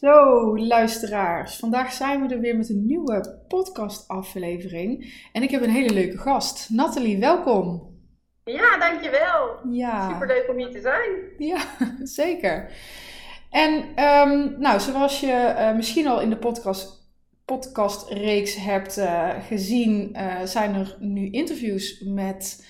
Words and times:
Zo, 0.00 0.58
luisteraars. 0.58 1.56
Vandaag 1.56 1.92
zijn 1.92 2.26
we 2.26 2.34
er 2.34 2.40
weer 2.40 2.56
met 2.56 2.68
een 2.68 2.86
nieuwe 2.86 3.42
podcastaflevering. 3.48 5.14
En 5.32 5.42
ik 5.42 5.50
heb 5.50 5.62
een 5.62 5.70
hele 5.70 5.92
leuke 5.92 6.18
gast. 6.18 6.70
Nathalie, 6.70 7.18
welkom. 7.18 7.96
Ja, 8.44 8.78
dankjewel. 8.78 9.58
Ja. 9.70 10.12
Superleuk 10.12 10.48
om 10.50 10.56
hier 10.56 10.70
te 10.70 10.80
zijn. 10.80 11.10
Ja, 11.38 11.64
zeker. 12.22 12.72
En 13.50 13.84
ehm, 13.94 14.60
nou, 14.60 14.80
zoals 14.80 15.20
je 15.20 15.32
eh, 15.32 15.74
misschien 15.74 16.06
al 16.06 16.20
in 16.20 16.30
de 16.30 16.38
podcast, 16.38 17.10
podcastreeks 17.44 18.56
hebt 18.56 18.98
uh, 18.98 19.30
gezien, 19.46 20.16
uh, 20.16 20.42
zijn 20.42 20.74
er 20.74 20.96
nu 20.98 21.30
interviews 21.30 22.00
met 22.00 22.66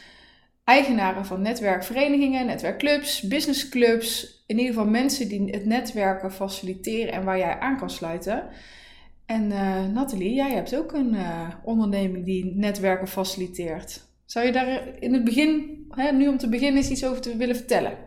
eigenaren 0.68 1.24
van 1.24 1.42
netwerkverenigingen, 1.42 2.46
netwerkclubs, 2.46 3.22
businessclubs. 3.22 4.42
In 4.46 4.58
ieder 4.58 4.74
geval 4.74 4.90
mensen 4.90 5.28
die 5.28 5.50
het 5.50 5.64
netwerken 5.64 6.32
faciliteren 6.32 7.12
en 7.12 7.24
waar 7.24 7.38
jij 7.38 7.58
aan 7.58 7.78
kan 7.78 7.90
sluiten. 7.90 8.48
En 9.26 9.50
uh, 9.50 9.84
Nathalie, 9.84 10.34
jij 10.34 10.50
hebt 10.50 10.76
ook 10.76 10.92
een 10.92 11.14
uh, 11.14 11.48
onderneming 11.62 12.24
die 12.24 12.52
netwerken 12.56 13.08
faciliteert. 13.08 14.00
Zou 14.26 14.46
je 14.46 14.52
daar 14.52 14.82
in 14.98 15.12
het 15.12 15.24
begin, 15.24 15.84
hè, 15.90 16.12
nu 16.12 16.28
om 16.28 16.38
te 16.38 16.48
beginnen, 16.48 16.76
eens 16.76 16.90
iets 16.90 17.06
over 17.06 17.20
te 17.20 17.36
willen 17.36 17.56
vertellen? 17.56 17.98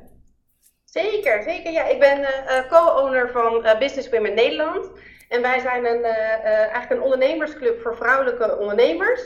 Zeker, 0.86 1.44
zeker. 1.44 1.72
Ja, 1.72 1.88
ik 1.88 2.00
ben 2.00 2.20
uh, 2.20 2.70
co-owner 2.70 3.30
van 3.32 3.78
Business 3.80 4.10
Women 4.10 4.34
Nederland. 4.34 4.90
En 5.30 5.42
wij 5.42 5.60
zijn 5.60 5.86
een, 5.86 6.04
eigenlijk 6.04 6.92
een 6.92 7.02
ondernemersclub 7.02 7.82
voor 7.82 7.96
vrouwelijke 7.96 8.58
ondernemers. 8.58 9.22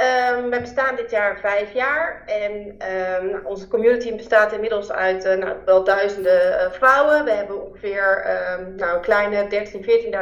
Um, 0.00 0.50
we 0.50 0.60
bestaan 0.60 0.96
dit 0.96 1.10
jaar 1.10 1.38
vijf 1.38 1.72
jaar 1.72 2.22
en 2.26 2.76
um, 3.22 3.46
onze 3.46 3.68
community 3.68 4.16
bestaat 4.16 4.52
inmiddels 4.52 4.92
uit 4.92 5.24
uh, 5.24 5.34
nou, 5.34 5.56
wel 5.64 5.84
duizenden 5.84 6.52
uh, 6.52 6.70
vrouwen. 6.70 7.24
We 7.24 7.30
hebben 7.30 7.66
ongeveer 7.66 8.26
um, 8.58 8.74
nou, 8.74 9.00
kleine 9.00 9.66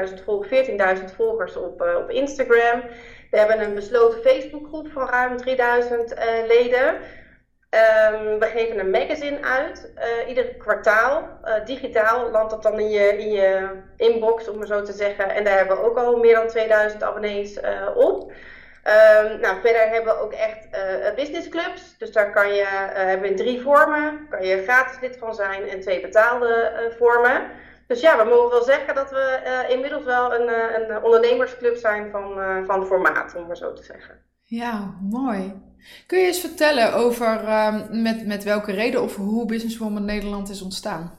13.000, 0.03 0.19
14.000 0.19 0.25
volgers, 0.25 0.69
14.000 0.99 1.05
volgers 1.17 1.57
op, 1.57 1.83
uh, 1.83 1.97
op 1.97 2.11
Instagram. 2.11 2.83
We 3.31 3.39
hebben 3.39 3.61
een 3.61 3.75
besloten 3.75 4.21
Facebookgroep 4.21 4.89
van 4.93 5.09
ruim 5.09 5.37
3000 5.37 6.15
leden. 6.47 6.95
we 8.39 8.49
geven 8.53 8.79
een 8.79 8.91
magazine 8.91 9.43
uit, 9.43 9.93
ieder 10.29 10.45
kwartaal. 10.45 11.29
digitaal 11.65 12.31
landt 12.31 12.51
dat 12.51 12.63
dan 12.63 12.81
in 12.81 12.91
je, 12.91 13.19
in 13.19 13.31
je 13.31 13.69
inbox, 13.97 14.49
om 14.49 14.59
maar 14.59 14.67
zo 14.67 14.83
te 14.83 14.93
zeggen. 14.93 15.31
En 15.31 15.45
daar 15.45 15.57
hebben 15.57 15.77
we 15.77 15.83
ook 15.83 15.99
al 15.99 16.17
meer 16.17 16.35
dan 16.35 16.49
2000 16.49 17.03
abonnees 17.03 17.61
op. 17.95 18.33
Um, 18.85 19.41
nou, 19.41 19.61
verder 19.61 19.89
hebben 19.89 20.15
we 20.15 20.21
ook 20.21 20.33
echt 20.33 20.67
uh, 20.73 21.15
businessclubs. 21.15 21.99
Dus 21.99 22.13
daar 22.13 22.33
kan 22.33 22.55
je, 22.55 22.63
uh, 22.63 22.95
hebben 22.95 23.31
in 23.31 23.37
drie 23.37 23.61
vormen. 23.61 24.27
Kan 24.31 24.47
je 24.47 24.63
gratis 24.63 25.01
lid 25.01 25.17
van 25.17 25.35
zijn 25.35 25.69
en 25.69 25.81
twee 25.81 26.01
betaalde 26.01 26.93
vormen. 26.99 27.51
Dus 27.87 28.01
ja, 28.01 28.25
we 28.25 28.31
mogen 28.31 28.51
wel 28.51 28.63
zeggen 28.63 28.95
dat 28.95 29.11
we 29.11 29.67
inmiddels 29.69 30.05
wel 30.05 30.35
een, 30.35 30.49
een 30.49 31.03
ondernemersclub 31.03 31.77
zijn 31.77 32.11
van, 32.11 32.65
van 32.67 32.87
formaat, 32.87 33.35
om 33.35 33.47
maar 33.47 33.57
zo 33.57 33.73
te 33.73 33.83
zeggen. 33.83 34.15
Ja, 34.43 34.95
mooi. 35.01 35.63
Kun 36.07 36.19
je 36.19 36.27
eens 36.27 36.41
vertellen 36.41 36.95
over 36.95 37.45
ehm, 37.45 38.03
met, 38.03 38.27
met 38.27 38.45
welke 38.45 38.73
reden 38.73 39.03
of 39.03 39.17
hoe 39.17 39.47
Businesswoman 39.47 40.05
Nederland 40.05 40.49
is 40.49 40.63
ontstaan? 40.63 41.18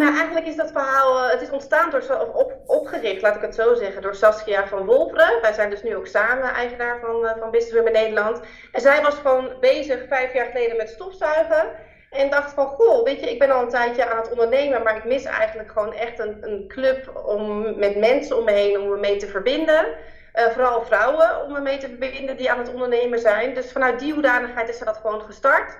Nou, 0.00 0.16
eigenlijk 0.16 0.46
is 0.46 0.56
dat 0.56 0.70
verhaal, 0.72 1.24
uh, 1.24 1.30
het 1.30 1.42
is 1.42 1.50
ontstaan 1.50 1.90
door, 1.90 2.00
of 2.00 2.28
op, 2.28 2.52
opgericht, 2.66 3.22
laat 3.22 3.36
ik 3.36 3.42
het 3.42 3.54
zo 3.54 3.74
zeggen, 3.74 4.02
door 4.02 4.14
Saskia 4.14 4.66
van 4.66 4.84
Wolveren. 4.84 5.40
Wij 5.40 5.52
zijn 5.52 5.70
dus 5.70 5.82
nu 5.82 5.96
ook 5.96 6.06
samen 6.06 6.54
eigenaar 6.54 7.00
van, 7.00 7.24
uh, 7.24 7.30
van 7.38 7.50
Business 7.50 7.90
Nederland. 7.90 8.40
En 8.72 8.80
zij 8.80 9.02
was 9.02 9.14
gewoon 9.14 9.52
bezig 9.60 10.06
vijf 10.08 10.32
jaar 10.32 10.46
geleden 10.46 10.76
met 10.76 10.88
stofzuigen. 10.88 11.70
En 12.10 12.30
dacht 12.30 12.52
van, 12.52 12.66
goh, 12.66 13.04
weet 13.04 13.20
je, 13.20 13.30
ik 13.30 13.38
ben 13.38 13.50
al 13.50 13.62
een 13.62 13.68
tijdje 13.68 14.10
aan 14.10 14.16
het 14.16 14.30
ondernemen, 14.30 14.82
maar 14.82 14.96
ik 14.96 15.04
mis 15.04 15.24
eigenlijk 15.24 15.72
gewoon 15.72 15.92
echt 15.92 16.18
een, 16.18 16.36
een 16.40 16.64
club 16.68 17.22
om, 17.26 17.78
met 17.78 17.96
mensen 17.96 18.38
om 18.38 18.44
me 18.44 18.52
heen 18.52 18.80
om 18.80 18.88
me 18.88 18.96
mee 18.96 19.16
te 19.16 19.26
verbinden. 19.26 19.86
Uh, 20.34 20.46
vooral 20.46 20.84
vrouwen 20.84 21.42
om 21.44 21.52
me 21.52 21.60
mee 21.60 21.78
te 21.78 21.88
verbinden 21.88 22.36
die 22.36 22.50
aan 22.50 22.58
het 22.58 22.72
ondernemen 22.72 23.18
zijn. 23.18 23.54
Dus 23.54 23.72
vanuit 23.72 23.98
die 23.98 24.12
hoedanigheid 24.12 24.68
is 24.68 24.78
ze 24.78 24.84
dat 24.84 24.96
gewoon 24.96 25.22
gestart. 25.22 25.76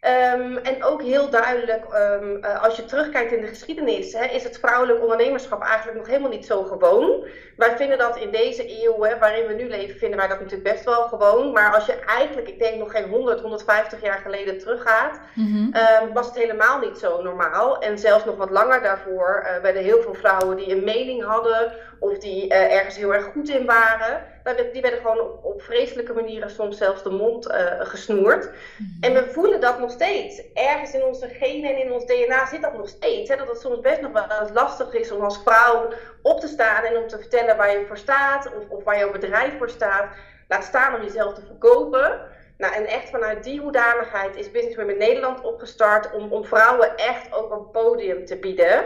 Um, 0.00 0.56
en 0.56 0.84
ook 0.84 1.02
heel 1.02 1.30
duidelijk, 1.30 1.84
um, 1.94 2.44
uh, 2.44 2.62
als 2.62 2.76
je 2.76 2.84
terugkijkt 2.84 3.32
in 3.32 3.40
de 3.40 3.46
geschiedenis, 3.46 4.12
hè, 4.12 4.24
is 4.24 4.44
het 4.44 4.58
vrouwelijk 4.58 5.00
ondernemerschap 5.00 5.62
eigenlijk 5.62 5.98
nog 5.98 6.06
helemaal 6.06 6.30
niet 6.30 6.46
zo 6.46 6.62
gewoon. 6.62 7.26
Wij 7.56 7.76
vinden 7.76 7.98
dat 7.98 8.16
in 8.16 8.30
deze 8.30 8.84
eeuw 8.84 9.02
hè, 9.02 9.18
waarin 9.18 9.46
we 9.46 9.52
nu 9.52 9.68
leven, 9.68 9.98
vinden 9.98 10.18
wij 10.18 10.28
dat 10.28 10.40
natuurlijk 10.40 10.72
best 10.72 10.84
wel 10.84 11.02
gewoon. 11.02 11.52
Maar 11.52 11.74
als 11.74 11.86
je 11.86 11.92
eigenlijk, 11.92 12.48
ik 12.48 12.58
denk 12.58 12.78
nog 12.78 12.90
geen 12.90 13.08
100, 13.08 13.40
150 13.40 14.02
jaar 14.02 14.18
geleden 14.18 14.58
teruggaat, 14.58 15.20
mm-hmm. 15.34 15.74
um, 16.02 16.12
was 16.12 16.26
het 16.26 16.36
helemaal 16.36 16.78
niet 16.78 16.98
zo 16.98 17.22
normaal. 17.22 17.78
En 17.82 17.98
zelfs 17.98 18.24
nog 18.24 18.36
wat 18.36 18.50
langer 18.50 18.82
daarvoor 18.82 19.42
uh, 19.44 19.62
werden 19.62 19.82
heel 19.82 20.02
veel 20.02 20.14
vrouwen 20.14 20.56
die 20.56 20.70
een 20.70 20.84
mening 20.84 21.24
hadden 21.24 21.72
of 21.98 22.18
die 22.18 22.46
uh, 22.46 22.74
ergens 22.74 22.96
heel 22.96 23.14
erg 23.14 23.24
goed 23.24 23.48
in 23.48 23.66
waren 23.66 24.22
die 24.56 24.82
werden 24.82 25.00
gewoon 25.00 25.20
op, 25.20 25.44
op 25.44 25.62
vreselijke 25.62 26.12
manieren 26.12 26.50
soms 26.50 26.76
zelfs 26.76 27.02
de 27.02 27.10
mond 27.10 27.48
uh, 27.48 27.54
gesnoerd. 27.78 28.44
Mm-hmm. 28.44 28.96
En 29.00 29.14
we 29.14 29.30
voelen 29.30 29.60
dat 29.60 29.78
nog 29.78 29.90
steeds. 29.90 30.42
Ergens 30.54 30.92
in 30.92 31.02
onze 31.02 31.28
genen 31.28 31.74
en 31.74 31.82
in 31.82 31.92
ons 31.92 32.06
DNA 32.06 32.46
zit 32.46 32.62
dat 32.62 32.76
nog 32.76 32.88
steeds. 32.88 33.28
Hè? 33.28 33.36
Dat 33.36 33.48
het 33.48 33.60
soms 33.60 33.80
best 33.80 34.00
nog 34.00 34.12
wel 34.12 34.50
lastig 34.52 34.94
is 34.94 35.12
om 35.12 35.24
als 35.24 35.42
vrouw 35.42 35.92
op 36.22 36.40
te 36.40 36.46
staan 36.46 36.84
en 36.84 36.96
om 36.96 37.08
te 37.08 37.18
vertellen 37.18 37.56
waar 37.56 37.78
je 37.78 37.86
voor 37.86 37.98
staat 37.98 38.46
of, 38.46 38.68
of 38.68 38.84
waar 38.84 38.98
jouw 38.98 39.12
bedrijf 39.12 39.58
voor 39.58 39.70
staat. 39.70 40.14
Laat 40.48 40.64
staan 40.64 40.94
om 40.94 41.02
jezelf 41.02 41.34
te 41.34 41.46
verkopen. 41.46 42.20
Nou, 42.58 42.74
en 42.74 42.86
echt 42.86 43.10
vanuit 43.10 43.44
die 43.44 43.60
hoedanigheid 43.60 44.36
is 44.36 44.50
Business 44.50 44.76
Women 44.76 44.98
Nederland 44.98 45.40
opgestart 45.40 46.12
om, 46.12 46.32
om 46.32 46.44
vrouwen 46.44 46.96
echt 46.96 47.34
ook 47.34 47.50
een 47.50 47.70
podium 47.70 48.24
te 48.24 48.36
bieden. 48.36 48.84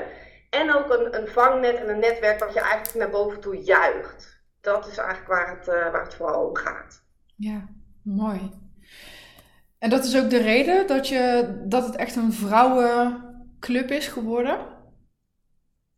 En 0.50 0.74
ook 0.74 0.90
een, 0.90 1.16
een 1.16 1.28
vangnet 1.28 1.76
en 1.76 1.88
een 1.88 1.98
netwerk 1.98 2.38
wat 2.38 2.54
je 2.54 2.60
eigenlijk 2.60 2.94
naar 2.94 3.10
boven 3.10 3.40
toe 3.40 3.62
juicht 3.62 4.41
dat 4.62 4.86
is 4.86 4.96
eigenlijk 4.96 5.28
waar 5.28 5.48
het, 5.48 5.68
uh, 5.68 5.92
waar 5.92 6.02
het 6.02 6.14
vooral 6.14 6.46
om 6.46 6.56
gaat. 6.56 7.02
Ja, 7.36 7.68
mooi. 8.02 8.50
En 9.78 9.90
dat 9.90 10.04
is 10.04 10.22
ook 10.22 10.30
de 10.30 10.42
reden 10.42 10.86
dat, 10.86 11.08
je, 11.08 11.52
dat 11.64 11.86
het 11.86 11.96
echt 11.96 12.16
een 12.16 12.32
vrouwenclub 12.32 13.90
is 13.90 14.06
geworden? 14.06 14.58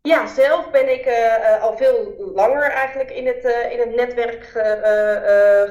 Ja, 0.01 0.27
zelf 0.27 0.71
ben 0.71 0.93
ik 0.93 1.07
uh, 1.07 1.63
al 1.63 1.77
veel 1.77 2.15
langer 2.35 2.63
eigenlijk 2.63 3.11
in 3.11 3.27
het, 3.27 3.45
uh, 3.45 3.73
in 3.73 3.79
het 3.79 3.95
netwerk 3.95 4.45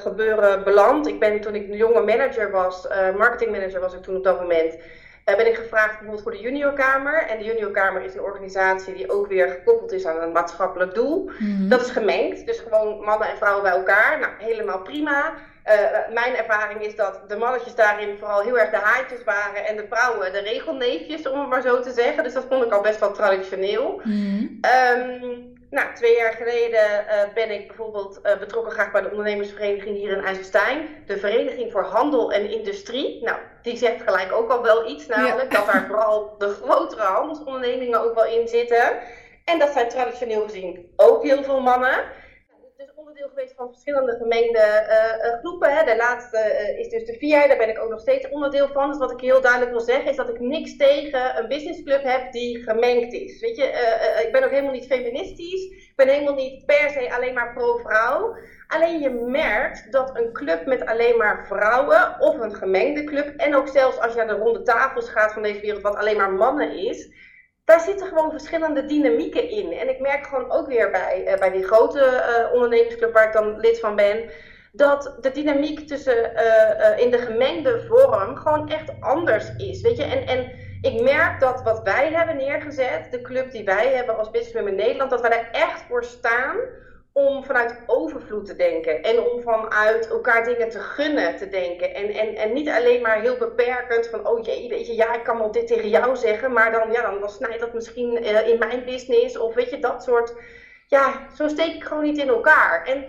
gebeuren 0.02 0.64
beland. 0.64 1.08
Ik 1.08 1.20
ben 1.20 1.42
toen 1.42 1.56
ik 1.56 1.70
een 1.70 1.78
jonge 1.78 2.02
manager 2.02 2.52
was, 2.52 2.88
marketingmanager 3.18 3.80
was 3.80 3.94
ik 3.94 4.02
toen 4.02 4.16
op 4.16 4.24
dat 4.24 4.40
moment 4.40 4.78
ben 5.24 5.48
ik 5.48 5.56
gevraagd 5.56 5.90
bijvoorbeeld 5.90 6.22
voor 6.22 6.32
de 6.32 6.40
Juniorkamer. 6.40 7.28
En 7.28 7.38
de 7.38 7.44
Juniorkamer 7.44 8.04
is 8.04 8.14
een 8.14 8.22
organisatie 8.22 8.94
die 8.94 9.12
ook 9.12 9.28
weer 9.28 9.48
gekoppeld 9.48 9.92
is 9.92 10.06
aan 10.06 10.22
een 10.22 10.32
maatschappelijk 10.32 10.94
doel. 10.94 11.32
Mhm. 11.40 11.68
Dat 11.68 11.82
is 11.82 11.90
gemengd, 11.90 12.46
dus 12.46 12.60
gewoon 12.60 13.04
mannen 13.04 13.30
en 13.30 13.38
vrouwen 13.38 13.64
bij 13.64 13.72
elkaar. 13.72 14.20
Nou, 14.20 14.32
helemaal 14.38 14.82
prima. 14.82 15.34
Uh, 15.68 16.14
mijn 16.14 16.36
ervaring 16.36 16.82
is 16.82 16.96
dat 16.96 17.22
de 17.28 17.36
mannetjes 17.36 17.76
daarin 17.76 18.18
vooral 18.20 18.42
heel 18.42 18.60
erg 18.60 18.70
de 18.70 18.78
haartjes 18.78 19.24
waren 19.24 19.68
en 19.68 19.76
de 19.76 19.86
vrouwen 19.90 20.32
de 20.32 20.40
regelneefjes, 20.40 21.30
om 21.30 21.40
het 21.40 21.50
maar 21.50 21.62
zo 21.62 21.80
te 21.80 21.92
zeggen. 21.92 22.24
Dus 22.24 22.34
dat 22.34 22.46
vond 22.50 22.66
ik 22.66 22.72
al 22.72 22.82
best 22.82 23.00
wel 23.00 23.12
traditioneel. 23.12 24.02
Mm 24.04 24.60
um, 24.98 25.53
nou, 25.74 25.94
twee 25.94 26.16
jaar 26.16 26.34
geleden 26.34 27.06
uh, 27.06 27.34
ben 27.34 27.52
ik 27.52 27.68
bijvoorbeeld 27.68 28.20
uh, 28.24 28.38
betrokken 28.38 28.72
geraakt 28.72 28.92
bij 28.92 29.02
de 29.02 29.10
ondernemersvereniging 29.10 29.98
hier 29.98 30.18
in 30.18 30.24
IJsselstein. 30.24 30.88
De 31.06 31.18
Vereniging 31.18 31.72
voor 31.72 31.84
Handel 31.84 32.32
en 32.32 32.52
Industrie. 32.52 33.24
Nou, 33.24 33.38
die 33.62 33.78
zegt 33.78 34.02
gelijk 34.02 34.32
ook 34.32 34.52
al 34.52 34.62
wel 34.62 34.90
iets, 34.90 35.08
namelijk 35.08 35.52
dat 35.52 35.66
daar 35.66 35.86
vooral 35.88 36.36
de 36.38 36.48
grotere 36.64 37.02
handelsondernemingen 37.02 38.04
ook 38.04 38.16
wel 38.16 38.26
in 38.26 38.48
zitten. 38.48 38.98
En 39.46 39.60
dat 39.60 39.74
zijn 39.74 39.90
traditioneel 39.90 40.44
gezien 40.44 40.94
ook 40.96 41.24
heel 41.24 41.44
veel 41.44 41.62
mannen 41.62 42.04
onderdeel 43.14 43.36
geweest 43.36 43.56
van 43.56 43.72
verschillende 43.72 44.18
gemengde 44.18 44.66
uh, 44.90 45.40
groepen. 45.40 45.76
Hè. 45.76 45.84
De 45.86 45.96
laatste 45.96 46.38
uh, 46.38 46.80
is 46.80 46.90
dus 46.90 47.06
de 47.06 47.18
VIA, 47.18 47.48
daar 47.48 47.58
ben 47.58 47.70
ik 47.70 47.80
ook 47.80 47.90
nog 47.90 48.00
steeds 48.00 48.30
onderdeel 48.30 48.68
van. 48.68 48.90
Dus 48.90 48.98
wat 48.98 49.12
ik 49.12 49.20
heel 49.20 49.42
duidelijk 49.42 49.72
wil 49.72 49.80
zeggen 49.80 50.10
is 50.10 50.16
dat 50.16 50.30
ik 50.30 50.40
niks 50.40 50.78
tegen 50.78 51.38
een 51.38 51.48
businessclub 51.48 52.04
heb 52.04 52.32
die 52.32 52.64
gemengd 52.64 53.14
is. 53.14 53.40
Weet 53.40 53.56
je, 53.56 53.64
ik 54.26 54.32
ben 54.32 54.44
ook 54.44 54.50
helemaal 54.50 54.72
niet 54.72 54.86
feministisch. 54.86 55.64
Ik 55.64 55.94
ben 55.96 56.08
helemaal 56.08 56.34
niet 56.34 56.66
per 56.66 56.90
se 56.90 57.14
alleen 57.14 57.34
maar 57.34 57.54
pro-vrouw. 57.54 58.36
Alleen 58.68 59.00
je 59.00 59.10
merkt 59.10 59.92
dat 59.92 60.18
een 60.18 60.34
club 60.34 60.66
met 60.66 60.86
alleen 60.86 61.18
maar 61.18 61.46
vrouwen 61.48 62.20
of 62.20 62.40
een 62.40 62.56
gemengde 62.56 63.04
club, 63.04 63.34
en 63.38 63.56
ook 63.56 63.68
zelfs 63.68 64.00
als 64.00 64.12
je 64.12 64.18
naar 64.18 64.28
de 64.28 64.44
ronde 64.44 64.62
tafels 64.62 65.10
gaat 65.10 65.34
van 65.34 65.42
deze 65.44 65.62
wereld, 65.62 65.82
wat 65.82 65.96
alleen 65.96 66.18
maar 66.18 66.32
mannen 66.32 66.76
is, 66.76 67.10
daar 67.64 67.80
zitten 67.80 68.08
gewoon 68.08 68.32
verschillende 68.32 68.86
dynamieken 68.86 69.50
in. 69.50 69.72
En 69.72 69.90
ik 69.90 70.00
merk 70.00 70.28
gewoon 70.28 70.52
ook 70.52 70.68
weer 70.68 70.92
bij, 70.92 71.34
uh, 71.34 71.40
bij 71.40 71.52
die 71.52 71.64
grote 71.64 72.00
uh, 72.00 72.54
ondernemersclub 72.54 73.14
waar 73.14 73.28
ik 73.28 73.34
dan 73.34 73.60
lid 73.60 73.80
van 73.80 73.96
ben, 73.96 74.30
dat 74.72 75.18
de 75.22 75.32
dynamiek 75.32 75.88
tussen 75.88 76.32
uh, 76.34 76.98
in 76.98 77.12
de 77.12 77.18
gemengde 77.18 77.86
vorm 77.88 78.36
gewoon 78.36 78.70
echt 78.70 78.92
anders 79.00 79.56
is. 79.58 79.82
Weet 79.82 79.98
je, 79.98 80.04
en, 80.04 80.28
en 80.28 80.52
ik 80.82 81.02
merk 81.02 81.40
dat 81.40 81.64
wat 81.64 81.82
wij 81.84 82.12
hebben 82.12 82.38
neergezet, 82.38 83.12
de 83.12 83.22
club 83.22 83.52
die 83.52 83.64
wij 83.64 83.94
hebben 83.94 84.18
als 84.18 84.32
Business 84.32 84.68
in 84.68 84.76
Nederland, 84.76 85.10
dat 85.10 85.22
wij 85.22 85.40
er 85.40 85.50
echt 85.52 85.82
voor 85.88 86.04
staan 86.04 86.56
om 87.14 87.44
vanuit 87.44 87.84
overvloed 87.86 88.46
te 88.46 88.56
denken 88.56 89.04
en 89.04 89.20
om 89.20 89.42
vanuit 89.42 90.10
elkaar 90.10 90.44
dingen 90.44 90.70
te 90.70 90.80
gunnen 90.80 91.38
te 91.38 91.50
denken. 91.50 91.94
En, 91.94 92.10
en, 92.10 92.36
en 92.36 92.54
niet 92.54 92.70
alleen 92.70 93.02
maar 93.02 93.22
heel 93.22 93.38
beperkend 93.38 94.08
van, 94.08 94.28
oh 94.28 94.46
jee, 94.46 94.70
weet 94.70 94.88
je, 94.88 94.96
ja, 94.96 95.14
ik 95.14 95.24
kan 95.24 95.38
wel 95.38 95.52
dit 95.52 95.68
tegen 95.68 95.90
jou 95.90 96.16
zeggen, 96.16 96.54
maar 96.54 96.72
dan, 96.72 96.92
ja, 96.92 97.02
dan, 97.02 97.30
snijdt 97.30 97.60
dat 97.60 97.74
misschien 97.74 98.24
uh, 98.24 98.48
in 98.48 98.60
mijn 98.60 98.86
business 98.86 99.38
of 99.38 99.54
weet 99.54 99.70
je, 99.70 99.80
dat 99.80 100.04
soort. 100.04 100.34
Ja, 100.88 101.28
zo 101.36 101.48
steek 101.48 101.74
ik 101.74 101.84
gewoon 101.84 102.04
niet 102.04 102.18
in 102.18 102.28
elkaar. 102.28 102.86
En 102.86 103.06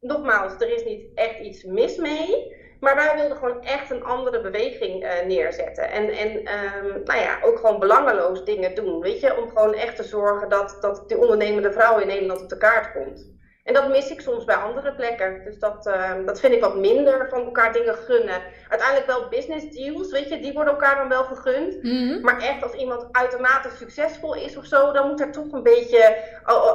nogmaals, 0.00 0.54
er 0.58 0.74
is 0.74 0.84
niet 0.84 1.06
echt 1.14 1.38
iets 1.38 1.64
mis 1.64 1.96
mee. 1.96 2.62
Maar 2.80 2.94
wij 2.94 3.14
wilden 3.14 3.36
gewoon 3.36 3.62
echt 3.62 3.90
een 3.90 4.04
andere 4.04 4.40
beweging 4.40 5.04
uh, 5.04 5.10
neerzetten. 5.26 5.90
En, 5.90 6.08
en 6.08 6.30
um, 6.30 7.02
nou 7.04 7.20
ja, 7.20 7.38
ook 7.42 7.58
gewoon 7.58 7.78
belangeloos 7.78 8.44
dingen 8.44 8.74
doen. 8.74 9.00
Weet 9.00 9.20
je, 9.20 9.36
om 9.36 9.48
gewoon 9.48 9.74
echt 9.74 9.96
te 9.96 10.02
zorgen 10.02 10.48
dat, 10.48 10.76
dat 10.80 11.08
die 11.08 11.18
ondernemende 11.18 11.72
vrouw 11.72 11.98
in 11.98 12.06
Nederland 12.06 12.42
op 12.42 12.48
de 12.48 12.56
kaart 12.56 12.92
komt. 12.92 13.33
En 13.64 13.74
dat 13.74 13.88
mis 13.88 14.10
ik 14.10 14.20
soms 14.20 14.44
bij 14.44 14.54
andere 14.54 14.94
plekken. 14.94 15.44
Dus 15.44 15.58
dat, 15.58 15.86
uh, 15.86 16.12
dat 16.26 16.40
vind 16.40 16.54
ik 16.54 16.60
wat 16.60 16.76
minder 16.76 17.28
van 17.28 17.44
elkaar 17.44 17.72
dingen 17.72 17.94
gunnen. 17.94 18.42
Uiteindelijk 18.68 19.10
wel 19.10 19.28
business 19.28 19.70
deals, 19.70 20.10
weet 20.10 20.28
je, 20.28 20.40
die 20.40 20.52
worden 20.52 20.72
elkaar 20.72 20.96
dan 20.96 21.08
wel 21.08 21.24
gegund. 21.24 21.82
Mhm. 21.82 22.20
Maar 22.20 22.40
echt 22.40 22.62
als 22.62 22.72
iemand 22.72 23.06
uitermate 23.12 23.68
succesvol 23.76 24.34
is 24.34 24.56
of 24.56 24.64
zo, 24.64 24.92
dan 24.92 25.08
moet 25.08 25.20
er 25.20 25.32
toch 25.32 25.52
een 25.52 25.62
beetje, 25.62 26.16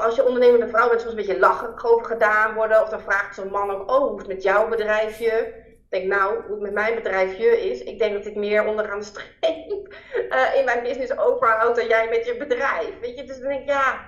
als 0.01 0.15
je 0.15 0.25
ondernemende 0.25 0.67
vrouw 0.67 0.89
bent, 0.89 1.01
soms 1.01 1.13
een 1.13 1.19
beetje 1.19 1.39
lachen 1.39 1.83
over 1.83 2.05
gedaan 2.05 2.53
worden. 2.53 2.81
Of 2.81 2.89
dan 2.89 3.01
vraagt 3.01 3.35
zo'n 3.35 3.51
man 3.51 3.71
ook, 3.71 3.91
oh, 3.91 3.97
hoe 3.97 4.13
is 4.13 4.17
het 4.17 4.33
met 4.33 4.43
jouw 4.43 4.67
bedrijfje? 4.67 5.53
Ik 5.89 5.99
denk, 5.99 6.05
nou, 6.05 6.33
hoe 6.41 6.51
het 6.51 6.61
met 6.61 6.73
mijn 6.73 6.95
bedrijfje 6.95 7.69
is, 7.69 7.83
ik 7.83 7.99
denk 7.99 8.13
dat 8.13 8.25
ik 8.25 8.35
meer 8.35 8.65
onderaan 8.65 8.99
de 8.99 9.05
streep 9.05 9.93
uh, 10.29 10.55
in 10.59 10.65
mijn 10.65 10.83
business 10.83 11.17
overhoud 11.17 11.75
dan 11.75 11.87
jij 11.87 12.09
met 12.09 12.25
je 12.25 12.37
bedrijf. 12.37 12.99
Weet 13.01 13.17
je, 13.17 13.23
dus 13.23 13.39
dan 13.39 13.49
denk 13.49 13.61
ik, 13.61 13.67
ja, 13.67 13.99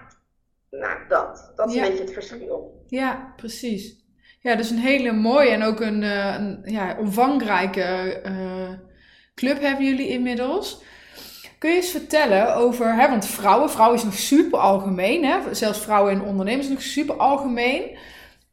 nou, 0.71 0.99
dat. 1.07 1.51
Dat 1.55 1.69
is 1.69 1.73
Ja. 1.75 1.83
een 1.83 1.89
beetje 1.89 2.03
het 2.03 2.13
verschil. 2.13 2.83
Ja, 2.87 3.33
precies. 3.35 3.99
Ja, 4.39 4.55
dus 4.55 4.69
een 4.69 4.77
hele 4.77 5.11
mooie 5.11 5.49
en 5.49 5.63
ook 5.63 5.79
een, 5.79 6.03
eh, 6.03 6.35
een 6.37 6.61
ja, 6.65 6.95
omvangrijke 6.99 7.81
eh, 8.23 8.69
club 9.35 9.61
hebben 9.61 9.85
jullie 9.85 10.07
inmiddels. 10.07 10.81
Kun 11.57 11.69
je 11.69 11.75
eens 11.75 11.91
vertellen 11.91 12.55
over, 12.55 12.95
hè, 12.95 13.09
want 13.09 13.25
vrouwen, 13.25 13.69
vrouwen 13.69 13.97
is 13.97 14.03
nog 14.03 14.13
super 14.13 14.59
algemeen, 14.59 15.25
hè? 15.25 15.53
zelfs 15.53 15.79
vrouwen 15.79 16.11
in 16.13 16.21
ondernemers 16.21 16.65
is 16.67 16.73
nog 16.73 16.81
super 16.81 17.15
algemeen. 17.17 17.97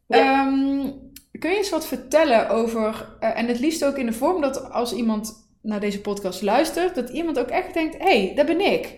Ja. 0.06 0.18
Ehm, 0.46 0.90
kun 1.38 1.50
je 1.50 1.56
eens 1.56 1.70
wat 1.70 1.86
vertellen 1.86 2.48
over, 2.48 3.16
eh, 3.20 3.38
en 3.38 3.46
het 3.46 3.58
liefst 3.60 3.84
ook 3.84 3.96
in 3.96 4.06
de 4.06 4.12
vorm 4.12 4.40
dat 4.40 4.70
als 4.70 4.92
iemand 4.92 5.48
naar 5.62 5.80
deze 5.80 6.00
podcast 6.00 6.42
luistert, 6.42 6.94
dat 6.94 7.08
iemand 7.10 7.38
ook 7.38 7.48
echt 7.48 7.74
denkt, 7.74 7.98
hé, 7.98 8.24
hey, 8.24 8.32
dat 8.34 8.46
ben 8.46 8.60
ik. 8.60 8.94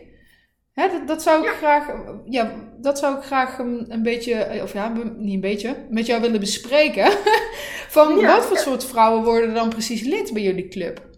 Hè, 0.75 0.89
dat, 0.89 1.09
dat 1.09 1.23
zou 1.23 1.39
ik 1.39 1.51
Ja. 1.51 1.57
graag, 1.57 1.87
ja, 2.25 2.53
dat 2.77 2.99
zou 2.99 3.17
ik 3.17 3.23
graag 3.23 3.59
een, 3.59 3.87
een 3.89 4.03
beetje, 4.03 4.61
of 4.63 4.73
ja, 4.73 4.89
niet 5.17 5.35
een 5.35 5.41
beetje, 5.41 5.87
met 5.89 6.07
jou 6.07 6.21
willen 6.21 6.41
bespreken. 6.41 7.13
Van 7.89 8.19
Ja, 8.19 8.35
wat 8.37 8.47
voor 8.47 8.57
soort 8.57 8.85
vrouwen 8.85 9.25
worden 9.25 9.55
dan 9.55 9.69
precies 9.69 10.03
lid 10.03 10.33
bij 10.33 10.43
jullie 10.43 10.69
club? 10.69 11.09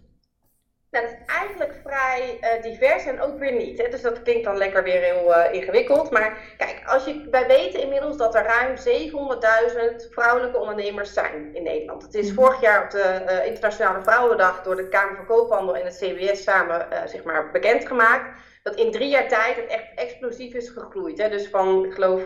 Nou, 0.91 1.05
dat 1.05 1.13
is 1.13 1.25
eigenlijk 1.25 1.81
vrij 1.93 2.37
eh, 2.41 2.61
divers 2.61 3.05
en 3.05 3.21
ook 3.21 3.39
weer 3.39 3.51
niet. 3.51 3.81
Hè? 3.81 3.89
Dus 3.89 4.01
dat 4.01 4.21
klinkt 4.21 4.43
dan 4.43 4.57
lekker 4.57 4.83
weer 4.83 5.01
heel 5.01 5.35
eh, 5.35 5.53
ingewikkeld. 5.53 6.11
Maar 6.11 6.37
kijk, 6.57 6.81
als 6.85 7.05
je, 7.05 7.27
wij 7.31 7.47
weten 7.47 7.81
inmiddels 7.81 8.17
dat 8.17 8.35
er 8.35 8.43
ruim 8.45 8.75
700.000 8.77 10.09
vrouwelijke 10.11 10.57
ondernemers 10.57 11.13
zijn 11.13 11.55
in 11.55 11.63
Nederland. 11.63 12.01
Het 12.01 12.13
is 12.13 12.27
Mhm. 12.31 12.35
vorig 12.35 12.61
jaar 12.61 12.83
op 12.83 12.89
de 12.91 13.01
eh, 13.01 13.45
Internationale 13.47 14.03
Vrouwendag 14.03 14.61
door 14.63 14.75
de 14.75 14.87
Kamer 14.89 15.15
van 15.15 15.25
Koophandel 15.25 15.75
en 15.75 15.85
het 15.85 15.97
CBS 15.97 16.43
samen 16.43 16.87
zeg 17.05 17.23
maar 17.23 17.51
bekendgemaakt. 17.51 18.39
Dat 18.63 18.75
in 18.75 18.91
drie 18.91 19.09
jaar 19.09 19.27
tijd 19.27 19.55
het 19.55 19.67
echt 19.67 19.85
explosief 19.95 20.53
is 20.53 20.69
gegroeid. 20.69 21.17
Hè? 21.21 21.29
Dus 21.29 21.47
van, 21.49 21.85
ik 21.85 21.93
geloof, 21.93 22.21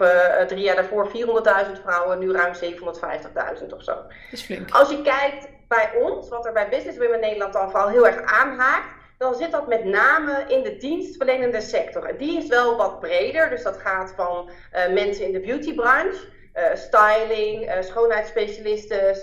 drie 0.48 0.62
jaar 0.64 0.75
daarvoor 0.75 1.10
400.000 1.10 1.81
vrouwen, 1.84 2.19
nu 2.19 2.31
ruim 2.31 2.54
750.000 2.54 3.74
of 3.74 3.84
zo. 3.84 3.94
Dat 3.94 4.06
is 4.31 4.42
flink. 4.44 4.72
Als 4.72 4.90
je 4.90 5.02
kijkt 5.02 5.48
bij 5.68 5.90
ons, 6.02 6.30
wat 6.30 6.46
er 6.46 6.54
bij 6.54 6.69
Business 6.69 6.98
Women 6.98 7.19
Nederland 7.19 7.54
dan 7.54 7.72
vooral 7.72 7.90
heel 7.90 8.08
erg 8.08 8.22
aanhaakt, 8.22 8.96
dan 9.18 9.36
zit 9.36 9.52
dat 9.52 9.68
met 9.68 9.86
name 9.86 10.44
in 10.48 10.64
de 10.64 10.78
dienstverlenende 10.78 11.62
sector. 11.62 12.06
En 12.06 12.18
die 12.18 12.38
is 12.38 12.48
wel 12.48 12.78
wat 12.78 13.00
breder, 13.00 13.50
dus 13.50 13.64
dat 13.64 13.78
gaat 13.78 14.14
van 14.16 14.50
eh, 14.72 14.94
mensen 14.94 15.25
in 15.25 15.31
de 15.31 15.40
beautybranche, 15.40 16.36
eh, 16.54 16.75
styling, 16.75 17.66
eh, 17.66 17.81
schoonheidsspecialisten, 17.81 19.16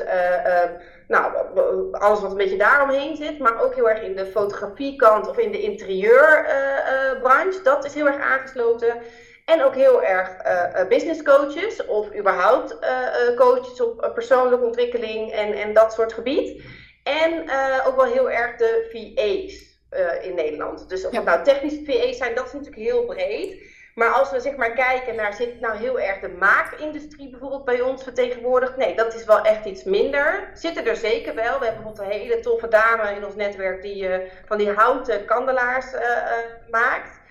nou, 1.08 1.32
alles 1.92 2.20
wat 2.20 2.30
een 2.30 2.36
beetje 2.36 2.56
daaromheen 2.56 3.16
zit, 3.16 3.38
maar 3.38 3.62
ook 3.62 3.74
heel 3.74 3.88
erg 3.88 4.02
in 4.02 4.16
de 4.16 4.26
fotografiekant 4.26 5.28
of 5.28 5.38
in 5.38 5.52
de 5.52 5.60
interieurbranche. 5.60 7.62
dat 7.62 7.84
is 7.84 7.94
heel 7.94 8.06
erg 8.06 8.20
aangesloten. 8.20 9.02
En 9.44 9.62
ook 9.62 9.74
heel 9.74 10.02
erg 10.02 10.36
eh, 10.36 10.88
business 10.88 11.22
coaches 11.22 11.86
of 11.86 12.16
überhaupt 12.16 12.78
coaches 13.36 13.80
op 13.80 14.10
persoonlijke 14.14 14.64
ontwikkeling 14.64 15.32
en, 15.32 15.52
en 15.52 15.72
dat 15.72 15.92
soort 15.92 16.12
gebied. 16.12 16.62
En 17.02 17.50
ook 17.86 17.96
wel 17.96 18.12
heel 18.12 18.30
erg 18.30 18.56
de 18.56 18.88
VA's 18.92 19.73
eh, 19.94 20.28
in 20.28 20.34
Nederland. 20.34 20.88
Dus 20.88 21.04
of 21.06 21.12
Ja. 21.12 21.16
het 21.18 21.26
nou 21.26 21.44
technische 21.44 21.84
VA's 21.84 22.16
zijn, 22.16 22.34
dat 22.34 22.46
is 22.46 22.52
natuurlijk 22.52 22.82
heel 22.82 23.04
breed. 23.04 23.72
Maar 23.94 24.08
als 24.08 24.30
we 24.30 24.40
zeg 24.40 24.56
maar 24.56 24.72
kijken 24.72 25.14
naar, 25.14 25.34
zit 25.34 25.60
nou 25.60 25.76
heel 25.76 26.00
erg 26.00 26.20
de 26.20 26.28
maakindustrie 26.28 27.30
bijvoorbeeld 27.30 27.64
bij 27.64 27.80
ons 27.80 28.02
vertegenwoordigd? 28.02 28.76
Nee, 28.76 28.96
dat 28.96 29.14
is 29.14 29.24
wel 29.24 29.44
echt 29.44 29.64
iets 29.64 29.84
minder. 29.84 30.50
Zitten 30.54 30.86
er 30.86 30.96
zeker 30.96 31.34
wel. 31.34 31.58
We 31.58 31.64
hebben 31.64 31.82
bijvoorbeeld 31.82 31.98
een 32.12 32.20
hele 32.20 32.40
toffe 32.40 32.68
dame 32.68 33.14
in 33.16 33.24
ons 33.24 33.34
netwerk 33.34 33.82
die 33.82 34.08
eh, 34.08 34.30
van 34.46 34.58
die 34.58 34.70
houten 34.70 35.24
kandelaars 35.24 35.92
eh, 35.92 36.06
maakt. 36.70 37.22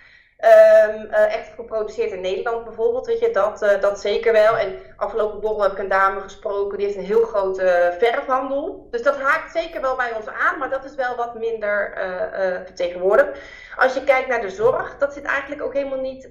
Ehm, 0.43 1.05
eh, 1.11 1.35
echt 1.35 1.53
geproduceerd 1.55 2.11
in 2.11 2.21
Nederland 2.21 2.63
bijvoorbeeld, 2.63 3.05
weet 3.05 3.19
je, 3.19 3.31
dat, 3.31 3.61
eh, 3.61 3.81
dat 3.81 3.99
zeker 3.99 4.33
wel. 4.33 4.57
En 4.57 4.79
afgelopen 4.95 5.39
borrel 5.39 5.61
heb 5.61 5.71
ik 5.71 5.77
een 5.77 5.87
dame 5.87 6.19
gesproken, 6.19 6.77
die 6.77 6.87
heeft 6.87 6.97
een 6.97 7.05
heel 7.05 7.23
grote 7.23 7.95
verfhandel. 7.99 8.87
Dus 8.91 9.01
dat 9.01 9.19
haakt 9.19 9.51
zeker 9.51 9.81
wel 9.81 9.95
bij 9.95 10.13
ons 10.15 10.27
aan, 10.27 10.59
maar 10.59 10.69
dat 10.69 10.85
is 10.85 10.95
wel 10.95 11.15
wat 11.15 11.33
minder 11.33 11.93
eh, 11.93 12.61
vertegenwoordigd. 12.65 13.39
Als 13.77 13.93
je 13.93 14.03
kijkt 14.03 14.27
naar 14.27 14.41
de 14.41 14.49
zorg, 14.49 14.97
dat 14.97 15.13
zit 15.13 15.23
eigenlijk 15.23 15.61
ook 15.61 15.73
helemaal 15.73 16.01
niet, 16.01 16.29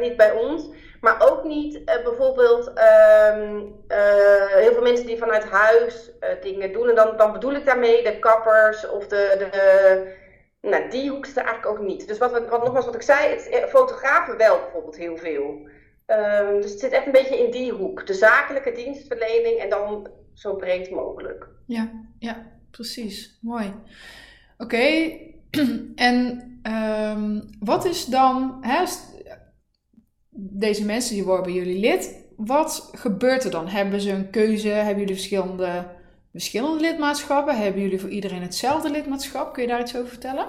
niet 0.00 0.16
bij 0.16 0.32
ons. 0.32 0.68
Maar 1.00 1.30
ook 1.30 1.44
niet 1.44 1.84
bijvoorbeeld 1.84 2.72
ehm, 2.72 3.60
eh, 3.88 4.46
heel 4.46 4.72
veel 4.72 4.82
mensen 4.82 5.06
die 5.06 5.18
vanuit 5.18 5.44
huis 5.44 6.10
dingen 6.40 6.72
doen. 6.72 6.88
En 6.88 6.94
dan, 6.94 7.16
dan 7.16 7.32
bedoel 7.32 7.52
ik 7.52 7.64
daarmee 7.64 8.02
de 8.02 8.18
kappers 8.18 8.88
of 8.88 9.06
de, 9.06 9.34
de, 9.38 10.24
nou, 10.60 10.90
die 10.90 11.10
hoek 11.10 11.26
is 11.26 11.36
er 11.36 11.44
eigenlijk 11.44 11.78
ook 11.78 11.86
niet. 11.86 12.08
Dus 12.08 12.18
wat, 12.18 12.30
wat, 12.30 12.64
nogmaals 12.64 12.84
wat 12.84 12.94
ik 12.94 13.02
zei, 13.02 13.28
het, 13.28 13.48
eh, 13.48 13.64
fotografen 13.64 14.36
wel 14.36 14.60
bijvoorbeeld 14.60 14.96
heel 14.96 15.16
veel. 15.16 15.68
Ehm, 16.06 16.60
dus 16.60 16.70
het 16.70 16.80
zit 16.80 16.92
echt 16.92 17.06
een 17.06 17.12
beetje 17.12 17.44
in 17.44 17.50
die 17.50 17.72
hoek. 17.72 18.06
De 18.06 18.14
zakelijke 18.14 18.72
dienstverlening 18.72 19.58
en 19.58 19.70
dan 19.70 20.08
zo 20.34 20.54
breed 20.54 20.90
mogelijk. 20.90 21.48
Ja, 21.66 21.90
ja, 22.18 22.52
precies. 22.70 23.38
Mooi. 23.40 23.74
Oké, 24.58 25.18
en 25.94 26.42
ehm, 26.62 27.40
wat 27.60 27.84
is 27.84 28.04
dan, 28.04 28.58
hè, 28.60 28.84
deze 30.30 30.84
mensen 30.84 31.14
die 31.14 31.24
worden 31.24 31.44
bij 31.44 31.54
jullie 31.54 31.80
lid, 31.80 32.24
wat 32.36 32.90
gebeurt 32.92 33.44
er 33.44 33.50
dan? 33.50 33.68
Hebben 33.68 34.00
ze 34.00 34.10
een 34.10 34.30
keuze? 34.30 34.68
Hebben 34.68 34.98
jullie 34.98 35.14
verschillende, 35.14 35.86
verschillende 36.38 36.80
lidmaatschappen? 36.80 37.56
Hebben 37.56 37.82
jullie 37.82 38.00
voor 38.00 38.10
iedereen 38.10 38.42
hetzelfde 38.42 38.90
lidmaatschap? 38.90 39.52
Kun 39.52 39.62
je 39.62 39.68
daar 39.68 39.80
iets 39.80 39.96
over 39.96 40.08
vertellen? 40.08 40.46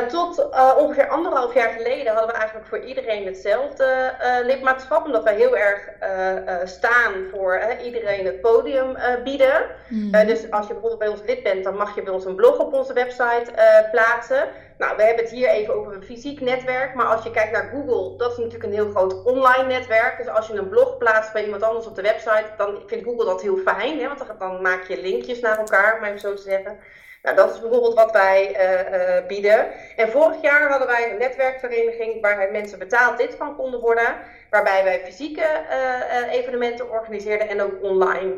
Tot 0.00 0.48
eh, 0.50 0.72
ongeveer 0.78 1.08
anderhalf 1.08 1.54
jaar 1.54 1.70
geleden 1.70 2.12
hadden 2.12 2.32
we 2.32 2.38
eigenlijk 2.38 2.68
voor 2.68 2.84
iedereen 2.84 3.26
hetzelfde 3.26 3.84
eh, 3.84 4.46
lidmaatschap. 4.46 5.04
Omdat 5.04 5.24
wij 5.24 5.34
heel 5.34 5.56
erg 5.56 5.88
eh, 6.00 6.54
staan 6.64 7.12
voor 7.30 7.60
iedereen 7.84 8.26
het 8.26 8.40
podium 8.40 8.96
bieden. 9.24 9.66
Eh, 10.12 10.26
dus 10.26 10.50
als 10.50 10.66
je 10.66 10.72
bijvoorbeeld 10.72 10.98
bij 10.98 11.08
ons 11.08 11.22
lid 11.26 11.42
bent, 11.42 11.64
dan 11.64 11.76
mag 11.76 11.94
je 11.94 12.02
bij 12.02 12.12
ons 12.12 12.24
een 12.24 12.34
blog 12.34 12.58
op 12.58 12.72
onze 12.72 12.92
website 12.92 13.50
plaatsen. 13.90 14.48
Nou, 14.78 14.96
we 14.96 15.02
hebben 15.02 15.24
het 15.24 15.32
hier 15.34 15.48
even 15.48 15.74
over 15.74 15.94
een 15.94 16.02
fysiek 16.02 16.40
netwerk. 16.40 16.94
Maar 16.94 17.06
als 17.06 17.24
je 17.24 17.30
kijkt 17.30 17.52
naar 17.52 17.70
Google, 17.72 18.16
dat 18.16 18.30
is 18.30 18.36
natuurlijk 18.36 18.64
een 18.64 18.72
heel 18.72 18.90
groot 18.90 19.24
online 19.24 19.66
netwerk. 19.66 20.16
Dus 20.18 20.28
als 20.28 20.46
je 20.46 20.54
een 20.54 20.68
blog 20.68 20.96
plaatst 20.96 21.32
bij 21.32 21.44
iemand 21.44 21.62
anders 21.62 21.86
op 21.86 21.94
de 21.94 22.02
website, 22.02 22.46
dan 22.56 22.82
vindt 22.86 23.04
Google 23.04 23.24
dat 23.24 23.42
heel 23.42 23.56
fijn. 23.56 23.98
Hè? 24.00 24.06
Want 24.06 24.18
dan, 24.18 24.36
dan 24.38 24.62
maak 24.62 24.84
je 24.88 25.00
linkjes 25.00 25.40
naar 25.40 25.58
elkaar, 25.58 25.98
om 25.98 26.04
even 26.04 26.20
zo 26.20 26.34
te 26.34 26.42
zeggen. 26.42 26.78
Nou, 27.26 27.38
dat 27.38 27.54
is 27.54 27.60
bijvoorbeeld 27.60 27.94
wat 27.94 28.12
wij 28.12 28.54
eh, 28.54 29.16
eh, 29.16 29.26
bieden. 29.26 29.66
En 29.96 30.10
vorig 30.10 30.42
jaar 30.42 30.70
hadden 30.70 30.86
wij 30.88 31.10
een 31.10 31.18
netwerkvereniging 31.18 32.20
waar 32.20 32.48
mensen 32.52 32.78
betaald 32.78 33.18
lid 33.18 33.34
van 33.34 33.56
konden 33.56 33.80
worden. 33.80 34.14
Waarbij 34.50 34.84
wij 34.84 35.00
fysieke 35.04 35.42
eh, 35.42 36.32
evenementen 36.32 36.90
organiseerden 36.90 37.48
en 37.48 37.62
ook 37.62 37.82
online 37.82 38.32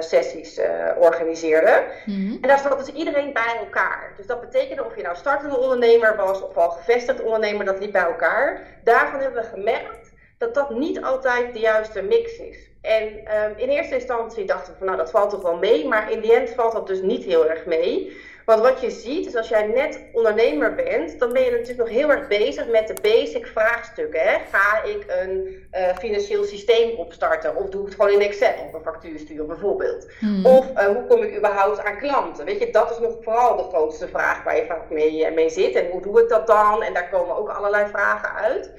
sessies 0.00 0.60
organiseerden. 0.98 1.84
Mhm. 2.06 2.32
En 2.40 2.48
daar 2.48 2.58
zat 2.58 2.78
dus 2.78 2.94
iedereen 2.94 3.32
bij 3.32 3.56
elkaar. 3.58 4.12
Dus 4.16 4.26
dat 4.26 4.40
betekende 4.40 4.84
of 4.84 4.96
je 4.96 5.02
nou 5.02 5.16
startende 5.16 5.58
ondernemer 5.58 6.16
was 6.16 6.42
of 6.42 6.56
al 6.56 6.70
gevestigd 6.70 7.22
ondernemer, 7.22 7.64
dat 7.64 7.78
liep 7.78 7.92
bij 7.92 8.02
elkaar. 8.02 8.60
Daarvan 8.84 9.20
hebben 9.20 9.42
we 9.42 9.48
gemerkt 9.48 10.12
dat 10.44 10.54
dat 10.54 10.78
niet 10.78 11.02
altijd 11.02 11.52
de 11.52 11.60
juiste 11.60 12.02
mix 12.02 12.36
is. 12.36 12.56
En 12.80 13.26
ehm, 13.26 13.52
in 13.56 13.68
eerste 13.68 13.94
instantie 13.94 14.44
dachten 14.44 14.72
we 14.72 14.78
van 14.78 14.86
nou 14.86 14.98
dat 14.98 15.10
valt 15.10 15.30
toch 15.30 15.42
wel 15.42 15.56
mee, 15.56 15.88
maar 15.88 16.10
in 16.10 16.20
die 16.20 16.34
end 16.34 16.50
valt 16.50 16.72
dat 16.72 16.86
dus 16.86 17.00
niet 17.00 17.24
heel 17.24 17.48
erg 17.48 17.66
mee. 17.66 18.16
Want 18.44 18.60
wat 18.60 18.80
je 18.80 18.90
ziet, 18.90 19.26
is 19.26 19.36
als 19.36 19.48
jij 19.48 19.66
net 19.66 20.00
ondernemer 20.12 20.74
bent, 20.74 21.18
dan 21.18 21.32
ben 21.32 21.42
je 21.42 21.50
natuurlijk 21.50 21.78
nog 21.78 21.88
heel 21.88 22.10
erg 22.10 22.28
bezig 22.28 22.66
met 22.68 22.86
de 22.86 22.96
basic 23.02 23.46
vraagstukken. 23.46 24.20
Hè? 24.20 24.38
Ga 24.50 24.82
ik 24.82 25.04
een 25.06 25.66
uh, 25.72 25.96
financieel 25.98 26.44
systeem 26.44 26.98
opstarten? 26.98 27.56
Of 27.56 27.68
doe 27.68 27.80
ik 27.80 27.86
het 27.86 27.94
gewoon 27.94 28.12
in 28.12 28.20
Excel 28.20 28.54
op 28.66 28.74
een 28.74 28.82
factuur 28.82 29.18
sturen 29.18 29.46
bijvoorbeeld? 29.46 30.10
Hmm. 30.18 30.46
Of 30.46 30.70
uh, 30.70 30.84
hoe 30.84 31.06
kom 31.08 31.22
ik 31.22 31.36
überhaupt 31.36 31.84
aan 31.84 31.98
klanten? 31.98 32.44
Weet 32.44 32.58
je, 32.58 32.70
dat 32.70 32.90
is 32.90 32.98
nog 32.98 33.16
vooral 33.20 33.56
de 33.56 33.62
grootste 33.62 34.08
vraag 34.08 34.42
waar 34.42 34.56
je 34.56 34.66
vaak 34.66 34.90
mee, 34.90 35.30
mee 35.30 35.50
zit. 35.50 35.74
En 35.74 35.90
hoe 35.90 36.02
doe 36.02 36.22
ik 36.22 36.28
dat 36.28 36.46
dan? 36.46 36.82
En 36.82 36.94
daar 36.94 37.08
komen 37.08 37.36
ook 37.36 37.48
allerlei 37.48 37.86
vragen 37.86 38.34
uit. 38.34 38.70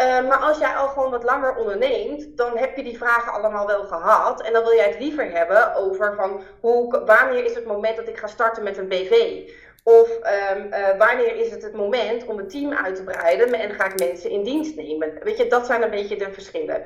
Uh, 0.00 0.28
maar 0.28 0.38
als 0.38 0.58
jij 0.58 0.74
al 0.74 0.88
gewoon 0.88 1.10
wat 1.10 1.24
langer 1.24 1.56
onderneemt, 1.56 2.36
dan 2.36 2.56
heb 2.58 2.76
je 2.76 2.82
die 2.82 2.96
vragen 2.96 3.32
allemaal 3.32 3.66
wel 3.66 3.84
gehad. 3.84 4.42
En 4.42 4.52
dan 4.52 4.62
wil 4.62 4.74
jij 4.74 4.88
het 4.88 5.00
liever 5.00 5.30
hebben 5.30 5.74
over 5.74 6.14
van 6.14 6.40
hoe, 6.60 7.02
wanneer 7.04 7.44
is 7.44 7.54
het 7.54 7.66
moment 7.66 7.96
dat 7.96 8.08
ik 8.08 8.18
ga 8.18 8.26
starten 8.26 8.62
met 8.62 8.76
een 8.76 8.88
BV? 8.88 9.40
Of 9.82 10.08
um, 10.10 10.72
uh, 10.72 10.98
wanneer 10.98 11.36
is 11.36 11.50
het 11.50 11.62
het 11.62 11.72
moment 11.72 12.26
om 12.26 12.38
een 12.38 12.48
team 12.48 12.72
uit 12.72 12.96
te 12.96 13.04
breiden 13.04 13.52
en 13.52 13.70
ga 13.70 13.84
ik 13.84 13.98
mensen 13.98 14.30
in 14.30 14.42
dienst 14.42 14.76
nemen? 14.76 15.18
Weet 15.22 15.36
je, 15.36 15.46
dat 15.46 15.66
zijn 15.66 15.82
een 15.82 15.90
beetje 15.90 16.16
de 16.16 16.32
verschillen. 16.32 16.82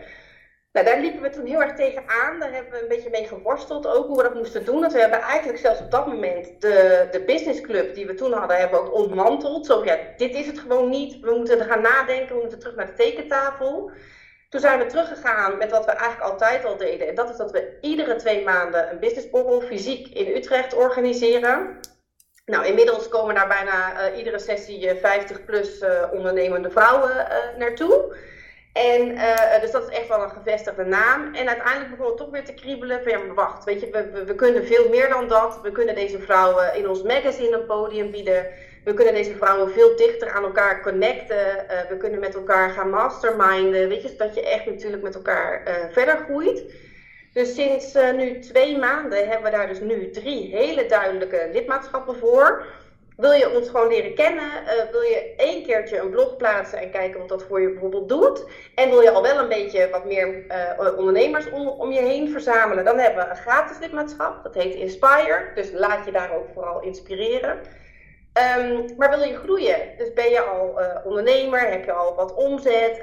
Nou, 0.73 0.87
daar 0.87 1.01
liepen 1.01 1.23
we 1.23 1.31
toen 1.31 1.47
heel 1.47 1.63
erg 1.63 1.75
tegen 1.75 2.09
aan. 2.09 2.41
Daar 2.41 2.53
hebben 2.53 2.73
we 2.73 2.83
een 2.83 2.89
beetje 2.89 3.11
mee 3.11 3.27
geworsteld 3.27 3.87
ook, 3.87 4.07
hoe 4.07 4.17
we 4.17 4.23
dat 4.23 4.35
moesten 4.35 4.65
doen. 4.65 4.81
We 4.81 4.99
hebben 4.99 5.21
eigenlijk 5.21 5.59
zelfs 5.59 5.81
op 5.81 5.91
dat 5.91 6.07
moment 6.07 6.61
de, 6.61 7.09
de 7.11 7.25
businessclub 7.25 7.95
die 7.95 8.07
we 8.07 8.15
toen 8.15 8.33
hadden, 8.33 8.57
hebben 8.57 8.81
ook 8.81 8.95
ontmanteld. 8.95 9.67
Zo 9.67 9.85
ja, 9.85 9.99
dit 10.17 10.35
is 10.35 10.47
het 10.47 10.59
gewoon 10.59 10.89
niet. 10.91 11.21
We 11.21 11.35
moeten 11.35 11.59
er 11.59 11.65
gaan 11.65 11.83
nadenken, 11.83 12.35
we 12.35 12.41
moeten 12.41 12.59
terug 12.59 12.75
naar 12.75 12.87
de 12.87 12.93
tekentafel. 12.93 13.91
Toen 14.49 14.61
zijn 14.61 14.79
we 14.79 14.87
teruggegaan 14.87 15.59
met 15.59 15.71
wat 15.71 15.85
we 15.85 15.91
eigenlijk 15.91 16.31
altijd 16.31 16.65
al 16.65 16.77
deden. 16.77 17.09
En 17.09 17.15
dat 17.15 17.31
is 17.31 17.37
dat 17.37 17.51
we 17.51 17.79
iedere 17.81 18.17
twee 18.17 18.45
maanden 18.45 18.91
een 18.91 18.99
businessborrel 18.99 19.61
fysiek 19.61 20.09
in 20.09 20.37
Utrecht 20.37 20.75
organiseren. 20.75 21.79
Nou, 22.45 22.67
inmiddels 22.67 23.09
komen 23.09 23.35
daar 23.35 23.49
bijna 23.49 24.11
uh, 24.11 24.19
iedere 24.19 24.39
sessie 24.39 24.95
50 24.95 25.39
eh, 25.39 25.45
plus 25.45 25.81
uh, 25.81 25.89
ondernemende 26.13 26.71
vrouwen 26.71 27.27
naartoe. 27.59 28.17
En 28.73 29.11
uh, 29.11 29.61
dus 29.61 29.71
dat 29.71 29.89
is 29.89 29.97
echt 29.99 30.09
wel 30.09 30.23
een 30.23 30.31
gevestigde 30.31 30.85
naam. 30.85 31.35
En 31.35 31.49
uiteindelijk 31.49 31.91
begon 31.91 32.07
het 32.07 32.17
toch 32.17 32.31
weer 32.31 32.45
te 32.45 32.55
kriebelen 32.55 33.03
van 33.03 33.13
ja, 33.13 33.35
wacht, 33.35 33.65
weet 33.65 33.81
je, 33.81 33.91
we, 33.91 34.25
we, 34.25 34.35
kunnen 34.35 34.67
veel 34.67 34.89
meer 34.89 35.09
dan 35.09 35.29
dat. 35.29 35.61
We 35.63 35.73
kunnen 35.73 35.95
deze 35.95 36.19
vrouwen 36.19 36.75
in 36.75 36.89
ons 36.89 37.03
magazine 37.03 37.57
een 37.57 37.67
podium 37.67 38.11
bieden. 38.11 38.47
We 38.85 38.95
kunnen 38.95 39.15
deze 39.15 39.37
vrouwen 39.37 39.73
veel 39.73 39.97
dichter 39.97 40.31
aan 40.31 40.45
elkaar 40.45 40.83
connecten. 40.83 41.67
Uh, 41.71 41.81
we 41.89 41.97
kunnen 41.97 42.21
met 42.21 42.35
elkaar 42.35 42.71
gaan 42.71 42.91
masterminden. 42.91 43.89
Weet 43.89 44.03
je, 44.03 44.09
zodat 44.09 44.35
je 44.35 44.47
echt 44.47 44.67
natuurlijk 44.67 45.03
met 45.03 45.15
elkaar 45.15 45.63
uh, 45.69 45.75
verder 45.93 46.17
groeit. 46.17 46.65
Dus 47.33 47.55
sinds 47.55 47.95
nu 48.17 48.39
twee 48.39 48.79
maanden 48.79 49.29
hebben 49.29 49.51
we 49.51 49.57
daar 49.57 49.69
dus 49.69 49.81
nu 49.81 50.11
drie 50.11 50.57
hele 50.57 50.87
duidelijke 50.87 51.49
lidmaatschappen 51.53 52.17
voor. 52.17 52.67
Wil 53.21 53.33
je 53.33 53.51
ons 53.51 53.69
gewoon 53.69 53.89
leren 53.89 54.15
kennen? 54.15 54.45
Uh, 54.45 54.91
wil 54.91 55.01
je 55.01 55.35
één 55.37 55.63
keertje 55.63 55.99
een 55.99 56.11
blog 56.11 56.37
plaatsen 56.37 56.79
en 56.79 56.91
kijken 56.91 57.19
wat 57.19 57.29
dat 57.29 57.43
voor 57.43 57.61
je 57.61 57.71
bijvoorbeeld 57.71 58.09
doet? 58.09 58.45
En 58.75 58.91
wil 58.91 59.01
je 59.01 59.11
al 59.11 59.23
wel 59.23 59.39
een 59.39 59.49
beetje 59.49 59.89
wat 59.91 60.05
meer 60.05 60.45
uh, 60.79 60.99
ondernemers 60.99 61.51
om, 61.51 61.93
je 61.93 62.01
heen 62.01 62.31
verzamelen? 62.31 62.85
Dan 62.85 62.99
hebben 62.99 63.25
we 63.25 63.31
een 63.31 63.37
gratis 63.37 63.79
lidmaatschap, 63.79 64.43
dat 64.43 64.55
heet 64.55 64.75
Inspire. 64.75 65.51
Dus 65.55 65.71
laat 65.73 66.05
je 66.05 66.13
daar 66.13 66.35
ook 66.35 66.47
vooral 66.55 66.83
inspireren. 66.83 67.59
Um, 68.59 68.85
maar 68.97 69.11
wil 69.11 69.23
je 69.23 69.37
groeien? 69.37 69.79
Dus 69.97 70.13
ben 70.13 70.31
je 70.31 70.41
al 70.41 70.81
uh, 70.81 70.87
ondernemer, 71.05 71.61
heb 71.61 71.85
je 71.85 71.93
al 71.93 72.15
wat 72.15 72.35
omzet 72.35 73.01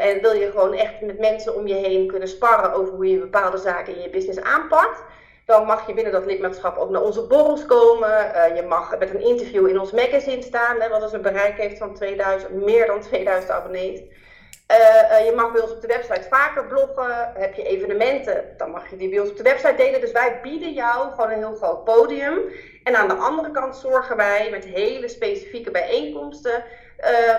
en 0.00 0.20
wil 0.20 0.32
je 0.32 0.50
gewoon 0.50 0.74
echt 0.74 1.00
met 1.00 1.18
mensen 1.18 1.54
om 1.54 1.66
je 1.66 1.74
heen 1.74 2.06
kunnen 2.06 2.28
sparren 2.28 2.72
over 2.72 2.94
hoe 2.94 3.10
je 3.10 3.18
bepaalde 3.18 3.58
zaken 3.58 3.94
in 3.94 4.02
je 4.02 4.10
business 4.10 4.40
aanpakt? 4.40 5.02
Dan 5.46 5.66
mag 5.66 5.86
je 5.86 5.94
binnen 5.94 6.12
dat 6.12 6.26
lidmaatschap 6.26 6.76
ook 6.76 6.90
naar 6.90 7.02
onze 7.02 7.26
borrels 7.26 7.66
komen. 7.66 8.08
Uh, 8.08 8.56
je 8.56 8.62
mag 8.62 8.98
met 8.98 9.14
een 9.14 9.20
interview 9.20 9.68
in 9.68 9.80
ons 9.80 9.92
magazine 9.92 10.42
staan, 10.42 10.80
hè, 10.80 10.88
wat 10.88 11.00
dus 11.00 11.12
een 11.12 11.22
bereik 11.22 11.56
heeft 11.56 11.78
van 11.78 11.94
2000, 11.94 12.52
meer 12.52 12.86
dan 12.86 13.00
2000 13.00 13.52
abonnees. 13.52 14.00
Uh, 14.00 14.76
uh, 15.10 15.26
je 15.26 15.32
mag 15.36 15.52
bij 15.52 15.62
ons 15.62 15.72
op 15.72 15.80
de 15.80 15.86
website 15.86 16.28
vaker 16.28 16.66
bloggen. 16.66 17.32
Heb 17.34 17.54
je 17.54 17.62
evenementen, 17.62 18.44
dan 18.56 18.70
mag 18.70 18.90
je 18.90 18.96
die 18.96 19.08
bij 19.08 19.20
ons 19.20 19.30
op 19.30 19.36
de 19.36 19.42
website 19.42 19.74
delen. 19.76 20.00
Dus 20.00 20.12
wij 20.12 20.40
bieden 20.42 20.72
jou 20.72 21.10
gewoon 21.10 21.30
een 21.30 21.38
heel 21.38 21.54
groot 21.54 21.84
podium. 21.84 22.38
En 22.82 22.96
aan 22.96 23.08
de 23.08 23.14
andere 23.14 23.50
kant 23.50 23.76
zorgen 23.76 24.16
wij 24.16 24.48
met 24.50 24.64
hele 24.64 25.08
specifieke 25.08 25.70
bijeenkomsten. 25.70 26.64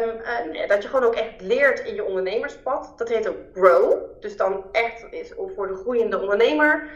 Um, 0.01 0.67
dat 0.67 0.83
je 0.83 0.89
gewoon 0.89 1.05
ook 1.05 1.15
echt 1.15 1.41
leert 1.41 1.79
in 1.79 1.95
je 1.95 2.03
ondernemerspad. 2.03 2.93
Dat 2.97 3.09
heet 3.09 3.27
ook 3.27 3.37
Grow. 3.53 3.93
Dus 4.19 4.37
dan 4.37 4.63
echt 4.71 5.05
is 5.09 5.33
voor 5.55 5.67
de 5.67 5.75
groeiende 5.75 6.19
ondernemer. 6.19 6.89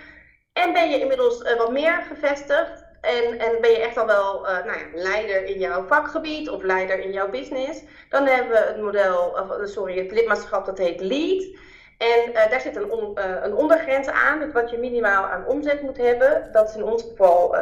En 0.53 0.74
ben 0.74 0.89
je 0.89 1.00
inmiddels 1.00 1.41
uh, 1.41 1.58
wat 1.58 1.72
meer 1.72 2.01
gevestigd 2.08 2.86
en, 3.01 3.39
en 3.39 3.62
ben 3.62 3.72
je 3.72 3.79
echt 3.79 3.98
al 3.98 4.05
wel 4.05 4.50
uh, 4.50 4.65
nou 4.65 4.79
ja, 4.79 4.86
leider 4.93 5.43
in 5.43 5.60
jouw 5.60 5.84
vakgebied 5.84 6.50
of 6.50 6.63
leider 6.63 7.00
in 7.00 7.12
jouw 7.12 7.29
business, 7.29 7.84
dan 8.10 8.25
hebben 8.25 8.51
we 8.51 8.65
het 8.67 8.81
model, 8.81 9.27
of, 9.27 9.70
sorry, 9.70 9.98
het 9.98 10.12
lidmaatschap 10.12 10.65
dat 10.65 10.77
heet 10.77 11.01
LEAD. 11.01 11.60
En 11.98 12.34
daar 12.34 12.62
zit 12.62 12.75
een, 12.75 13.17
een 13.43 13.55
ondergrens 13.55 14.08
aan, 14.08 14.39
met 14.39 14.51
wat 14.51 14.70
je 14.70 14.77
minimaal 14.77 15.24
aan 15.24 15.48
omzet 15.48 15.81
moet 15.81 15.98
hebben. 15.98 16.50
Dat 16.51 16.70
is 16.70 16.75
in 16.75 16.84
ons 16.84 17.03
geval 17.03 17.55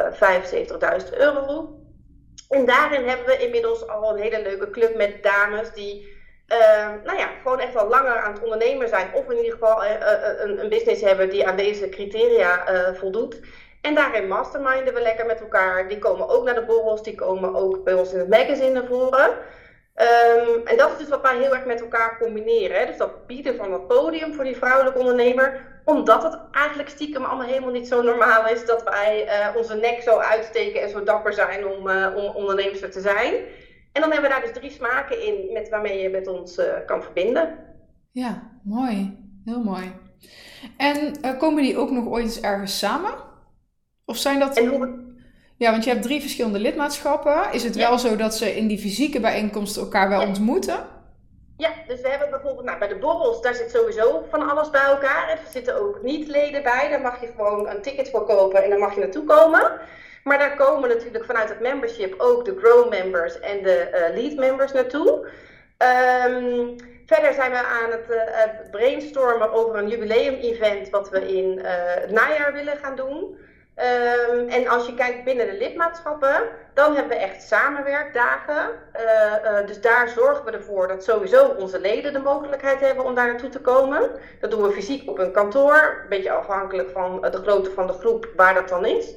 75.000 1.12 1.18
euro. 1.18 1.78
En 2.48 2.64
daarin 2.64 3.08
hebben 3.08 3.26
we 3.26 3.38
inmiddels 3.38 3.88
al 3.88 4.10
een 4.10 4.22
hele 4.22 4.42
leuke 4.42 4.70
club 4.70 4.96
met 4.96 5.22
dames 5.22 5.72
die 5.72 6.19
uh, 6.52 6.88
nou 7.04 7.18
ja, 7.18 7.28
gewoon 7.42 7.60
echt 7.60 7.72
wel 7.72 7.88
langer 7.88 8.16
aan 8.16 8.32
het 8.32 8.42
ondernemen 8.42 8.88
zijn. 8.88 9.08
Of 9.14 9.30
in 9.30 9.36
ieder 9.36 9.52
geval 9.52 9.84
uh, 9.84 9.90
een, 10.38 10.62
een, 10.62 10.68
business 10.68 11.02
hebben 11.02 11.30
die 11.30 11.46
aan 11.46 11.56
deze 11.56 11.88
criteria 11.88 12.64
voldoet. 12.94 13.40
En 13.80 13.94
daarin 13.94 14.28
masterminden 14.28 14.94
we 14.94 15.00
lekker 15.00 15.26
met 15.26 15.40
elkaar. 15.40 15.88
Die 15.88 15.98
komen 15.98 16.28
ook 16.28 16.44
naar 16.44 16.54
de 16.54 16.64
borrels, 16.64 17.02
die 17.02 17.14
komen 17.14 17.54
ook 17.54 17.84
bij 17.84 17.94
ons 17.94 18.12
in 18.12 18.18
het 18.18 18.28
magazine 18.28 18.70
naar 18.70 18.86
voren. 18.86 19.28
Um, 19.28 20.66
en 20.66 20.76
dat 20.76 20.90
is 20.90 20.98
dus 20.98 21.08
wat 21.08 21.22
wij 21.22 21.36
heel 21.36 21.54
erg 21.54 21.64
met 21.64 21.80
elkaar 21.80 22.18
combineren. 22.18 22.78
Hè? 22.78 22.86
Dus 22.86 22.96
dat 22.96 23.26
bieden 23.26 23.56
van 23.56 23.70
dat 23.70 23.86
podium 23.86 24.34
voor 24.34 24.44
die 24.44 24.56
vrouwelijke 24.56 24.98
ondernemer. 24.98 25.60
Omdat 25.84 26.22
het 26.22 26.38
eigenlijk 26.52 26.88
stiekem 26.88 27.24
allemaal 27.24 27.46
helemaal 27.46 27.70
niet 27.70 27.88
zo 27.88 28.02
normaal 28.02 28.48
is 28.48 28.66
dat 28.66 28.82
wij 28.82 29.28
onze 29.56 29.74
nek 29.74 30.02
zo 30.02 30.18
uitsteken 30.18 30.82
en 30.82 30.88
zo 30.88 31.02
dapper 31.02 31.32
zijn 31.32 31.66
om, 31.66 31.90
om 32.14 32.34
ondernemers 32.34 32.80
te 32.80 33.00
zijn. 33.00 33.34
En 33.92 34.00
dan 34.00 34.10
hebben 34.12 34.30
we 34.30 34.36
daar 34.36 34.44
dus 34.44 34.58
drie 34.58 34.70
smaken 34.70 35.26
in 35.26 35.52
met 35.52 35.68
waarmee 35.68 36.02
je 36.02 36.08
met 36.08 36.26
ons 36.26 36.58
uh, 36.58 36.64
kan 36.86 37.02
verbinden. 37.02 37.58
Ja, 38.10 38.50
mooi. 38.64 39.18
Heel 39.44 39.62
mooi. 39.62 39.92
En 40.76 41.18
uh, 41.24 41.38
komen 41.38 41.62
die 41.62 41.76
ook 41.76 41.90
nog 41.90 42.06
ooit 42.06 42.24
eens 42.24 42.40
ergens 42.40 42.78
samen? 42.78 43.14
Of 44.04 44.16
zijn 44.16 44.38
dat... 44.38 44.56
En 44.56 44.66
hoe... 44.66 45.08
Ja, 45.56 45.70
want 45.70 45.84
je 45.84 45.90
hebt 45.90 46.02
drie 46.02 46.20
verschillende 46.20 46.58
lidmaatschappen. 46.58 47.52
Is 47.52 47.62
het 47.62 47.76
wel 47.76 47.98
zo 47.98 48.16
dat 48.16 48.34
ze 48.34 48.56
in 48.56 48.66
die 48.66 48.78
fysieke 48.78 49.20
bijeenkomsten 49.20 49.82
elkaar 49.82 50.08
wel 50.08 50.26
ontmoeten? 50.26 50.86
Ja, 51.56 51.70
dus 51.86 52.00
we 52.00 52.08
hebben 52.08 52.30
bijvoorbeeld 52.30 52.64
nou, 52.64 52.78
bij 52.78 52.88
de 52.88 52.98
borrels, 52.98 53.42
daar 53.42 53.54
zit 53.54 53.70
sowieso 53.70 54.24
van 54.30 54.50
alles 54.50 54.70
bij 54.70 54.84
elkaar. 54.84 55.28
Er 55.28 55.38
zitten 55.50 55.80
ook 55.80 56.02
niet-leden 56.02 56.62
bij. 56.62 56.88
Daar 56.88 57.00
mag 57.00 57.20
je 57.20 57.32
gewoon 57.36 57.68
een 57.68 57.82
ticket 57.82 58.10
voor 58.10 58.24
kopen 58.26 58.64
en 58.64 58.70
dan 58.70 58.78
mag 58.78 58.94
je 58.94 59.00
naartoe 59.00 59.24
komen. 59.24 59.80
Maar 60.24 60.38
daar 60.38 60.56
komen 60.56 60.88
natuurlijk 60.88 61.24
vanuit 61.24 61.48
het 61.48 61.60
membership 61.60 62.14
ook 62.18 62.44
de 62.44 62.56
Grow 62.58 62.88
members 62.88 63.40
en 63.40 63.62
de 63.62 63.88
uh, 63.92 64.22
Lead 64.22 64.36
members 64.36 64.72
naartoe. 64.72 65.28
Um, 66.26 66.76
verder 67.06 67.32
zijn 67.32 67.50
we 67.50 67.56
aan 67.56 67.90
het, 67.90 68.04
het, 68.08 68.70
brainstormen 68.70 69.52
over 69.52 69.76
een 69.76 69.88
jubileum-event 69.88 70.90
wat 70.90 71.10
we 71.10 71.36
in 71.36 71.58
uh, 71.58 71.64
het 71.74 72.10
najaar 72.10 72.52
willen 72.52 72.76
gaan 72.76 72.96
doen. 72.96 73.38
Um, 74.30 74.48
en 74.48 74.68
als 74.68 74.86
je 74.86 74.94
kijkt 74.94 75.24
binnen 75.24 75.46
de 75.46 75.56
lidmaatschappen, 75.56 76.42
dan 76.74 76.94
hebben 76.94 77.16
we 77.16 77.22
echt 77.22 77.42
samenwerkdagen. 77.42 78.70
dus 79.66 79.80
daar 79.80 80.08
zorgen 80.08 80.44
we 80.44 80.50
ervoor 80.50 80.88
dat 80.88 81.04
sowieso 81.04 81.46
onze 81.46 81.80
leden 81.80 82.12
de 82.12 82.18
mogelijkheid 82.18 82.80
hebben 82.80 83.04
om 83.04 83.14
daar 83.14 83.26
naartoe 83.26 83.48
te 83.48 83.60
komen. 83.60 84.10
Dat 84.40 84.50
doen 84.50 84.62
we 84.62 84.72
fysiek 84.72 85.08
op 85.08 85.18
een 85.18 85.32
kantoor, 85.32 86.00
een 86.02 86.08
beetje 86.08 86.30
afhankelijk 86.30 86.90
van 86.90 87.20
de 87.20 87.40
grootte 87.42 87.70
van 87.70 87.86
de 87.86 87.92
groep 87.92 88.28
waar 88.36 88.54
dat 88.54 88.68
dan 88.68 88.86
is. 88.86 89.14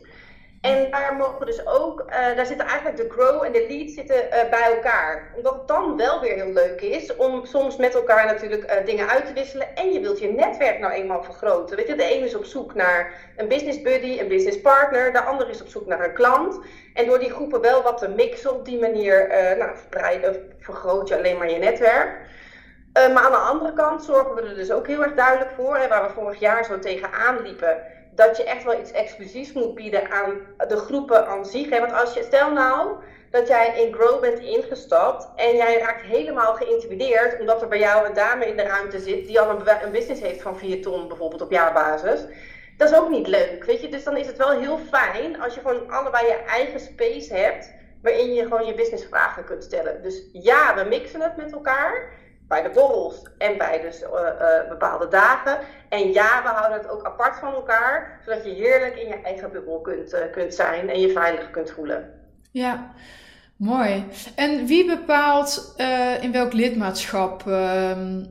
En 0.64 0.92
daar 0.92 1.16
mogen 1.16 1.46
dus 1.46 1.68
ook, 1.68 2.04
uh, 2.08 2.36
daar 2.36 2.46
zitten 2.46 2.68
eigenlijk 2.68 2.98
de 2.98 3.10
grow 3.10 3.44
en 3.44 3.52
de 3.52 3.66
lead 3.70 3.90
zitten 3.90 4.16
uh, 4.16 4.50
bij 4.50 4.74
elkaar. 4.76 5.32
Omdat 5.36 5.54
het 5.54 5.68
dan 5.68 5.98
wel 5.98 6.22
weer 6.22 6.34
heel 6.34 6.54
leuk 6.54 6.82
is 6.82 7.16
om 7.16 7.46
soms 7.46 7.78
met 7.78 7.94
elkaar 7.94 8.26
natuurlijk 8.26 8.72
uh, 8.72 8.86
dingen 8.86 9.10
uit 9.10 9.26
te 9.26 9.34
wisselen. 9.34 9.76
En 9.76 9.94
je 9.94 10.00
wilt 10.00 10.20
je 10.20 10.32
netwerk 10.32 10.80
nou 10.80 10.94
eenmaal 10.94 11.24
vergroten. 11.24 11.76
Weet 11.76 11.88
je, 11.88 11.96
de 11.96 12.16
een 12.16 12.24
is 12.24 12.36
op 12.36 12.46
zoek 12.46 12.74
naar 12.74 13.14
een 13.38 13.48
business 13.48 13.82
buddy, 13.82 14.20
een 14.20 14.28
business 14.28 14.62
partner. 14.62 15.12
De 15.12 15.22
ander 15.22 15.50
is 15.50 15.62
op 15.62 15.68
zoek 15.68 15.86
naar 15.86 16.04
een 16.04 16.14
klant. 16.14 16.60
En 16.94 17.06
door 17.06 17.20
die 17.20 17.32
groepen 17.32 17.62
wel 17.62 17.82
wat 17.82 17.98
te 17.98 18.10
mixen 18.10 18.54
op 18.54 18.66
die 18.66 18.80
manier, 18.80 19.28
nou, 19.58 19.72
vergroot 20.60 21.08
je 21.08 21.18
alleen 21.18 21.38
maar 21.38 21.50
je 21.50 21.58
netwerk. 21.58 22.18
maar 22.94 23.24
aan 23.24 23.32
de 23.32 23.38
andere 23.38 23.74
kant 23.74 24.04
zorgen 24.04 24.36
we 24.36 24.42
er 24.42 24.56
dus 24.56 24.72
ook 24.72 24.88
heel 24.88 25.04
erg 25.04 25.14
duidelijk 25.14 25.52
voor, 25.56 25.78
hè, 25.78 25.88
waar 25.88 26.08
we 26.08 26.14
vorig 26.14 26.40
jaar 26.40 26.66
zo 26.66 26.80
tegenaan 26.80 27.42
liepen 27.42 27.78
dat 28.16 28.38
je 28.38 28.44
echt 28.44 28.64
wel 28.64 28.80
iets 28.80 28.92
exclusiefs 28.92 29.54
moet 29.54 29.76
bieden 29.76 30.12
aan 30.12 30.40
de 30.68 30.78
groepen 30.78 31.28
aan 31.28 31.46
zich. 31.46 31.70
Hè? 31.70 31.80
Want 31.80 31.94
als 31.94 32.14
je, 32.14 32.24
stel 32.24 32.52
nou 32.52 32.90
dat 33.30 33.48
jij 33.48 33.82
in 33.82 33.94
Grow 33.94 34.22
bent 34.22 34.40
ingestapt 34.40 35.30
en 35.36 35.56
jij 35.56 35.80
raakt 35.80 36.02
helemaal 36.02 36.54
geïntimideerd 36.54 37.40
omdat 37.40 37.62
er 37.62 37.68
bij 37.68 37.80
jou 37.80 38.08
een 38.08 38.14
dame 38.14 38.46
in 38.46 38.58
de 38.58 38.64
ruimte 38.64 39.00
zit 39.00 39.28
die 39.28 39.40
al 39.40 39.50
een, 39.50 39.68
een 39.84 39.92
business 39.92 40.22
heeft 40.22 40.42
van 40.42 40.58
4 40.58 40.82
ton 40.82 41.08
bijvoorbeeld 41.08 41.42
op 41.42 41.52
jaarbasis 41.52 42.26
dat 42.78 42.92
is 42.92 42.98
ook 42.98 43.10
niet 43.10 43.28
leuk, 43.28 43.64
weet 43.64 43.82
je. 43.82 43.90
Dus 43.90 44.04
dan 44.04 44.18
is 44.18 44.28
het 44.28 44.38
wel 44.38 44.60
heel 44.60 44.78
fijn 44.78 45.42
als 45.42 45.54
je 45.54 45.62
gewoon 45.62 45.92
allebei 45.92 46.28
je 46.28 46.44
eigen 46.48 46.80
space 46.80 47.34
hebt, 47.34 47.74
waarin 48.02 48.34
je 48.34 48.44
gewoon 48.44 48.66
je 48.66 48.74
businessvragen 48.74 49.44
kunt 49.44 49.64
stellen. 49.64 50.02
Dus 50.02 50.24
ja, 50.32 50.76
we 50.76 50.84
mixen 50.84 51.22
het 51.22 51.38
met 51.38 51.52
elkaar, 51.52 52.10
bij 52.48 52.62
de 52.62 52.70
borrels 52.70 53.22
en 53.38 53.58
bij 53.58 53.82
dus 53.82 54.02
uh, 54.02 54.08
uh, 54.10 54.70
bepaalde 54.70 55.08
dagen. 55.08 55.60
En 55.90 56.12
ja, 56.12 56.42
we 56.44 56.50
houden 56.50 56.78
het 56.78 56.90
ook 56.90 57.04
apart 57.04 57.36
van 57.36 57.54
elkaar, 57.54 58.20
zodat 58.26 58.46
je 58.46 58.52
heerlijk 58.52 58.96
in 58.96 59.08
je 59.08 59.22
eigen 59.22 59.52
bubbel 59.52 59.82
kunt, 59.82 60.14
uh, 60.14 60.20
kunt 60.32 60.54
zijn 60.54 60.90
en 60.90 61.00
je 61.00 61.10
veilig 61.10 61.52
kunt 61.52 61.72
voelen. 61.72 62.10
Ja, 62.52 62.92
mooi. 63.56 64.06
En 64.36 64.66
wie 64.66 64.86
bepaalt 64.86 65.74
in 66.22 66.32
welk 66.32 66.54
lidmaatschap 66.54 67.48
ehm, 67.48 68.26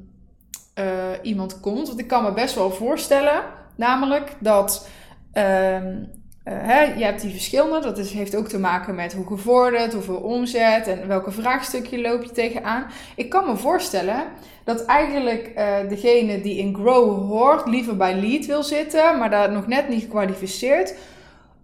iemand 1.22 1.60
komt? 1.60 1.86
Want 1.88 2.00
ik 2.00 2.08
kan 2.08 2.22
me 2.22 2.32
best 2.32 2.54
wel 2.54 2.70
voorstellen 2.70 3.42
Namelijk 3.76 4.36
dat 4.40 4.88
um, 5.32 6.10
uh, 6.44 6.54
hè, 6.56 6.82
je 6.82 7.04
hebt 7.04 7.20
die 7.20 7.30
verschillende, 7.30 7.80
dat 7.80 7.98
is, 7.98 8.12
heeft 8.12 8.36
ook 8.36 8.48
te 8.48 8.58
maken 8.58 8.94
met 8.94 9.12
hoe 9.12 9.26
gevorderd, 9.26 9.92
hoeveel 9.92 10.16
omzet 10.16 10.86
en 10.86 11.08
welke 11.08 11.30
vraagstukje 11.30 12.00
loop 12.00 12.22
je 12.22 12.30
tegenaan. 12.30 12.86
Ik 13.16 13.28
kan 13.28 13.46
me 13.46 13.56
voorstellen 13.56 14.24
dat 14.64 14.84
eigenlijk 14.84 15.52
uh, 15.56 15.88
degene 15.88 16.40
die 16.40 16.58
in 16.58 16.74
Grow 16.74 17.28
hoort 17.28 17.66
liever 17.66 17.96
bij 17.96 18.14
Lead 18.14 18.46
wil 18.46 18.62
zitten, 18.62 19.18
maar 19.18 19.30
daar 19.30 19.52
nog 19.52 19.66
net 19.66 19.88
niet 19.88 20.02
gekwalificeerd, 20.02 20.94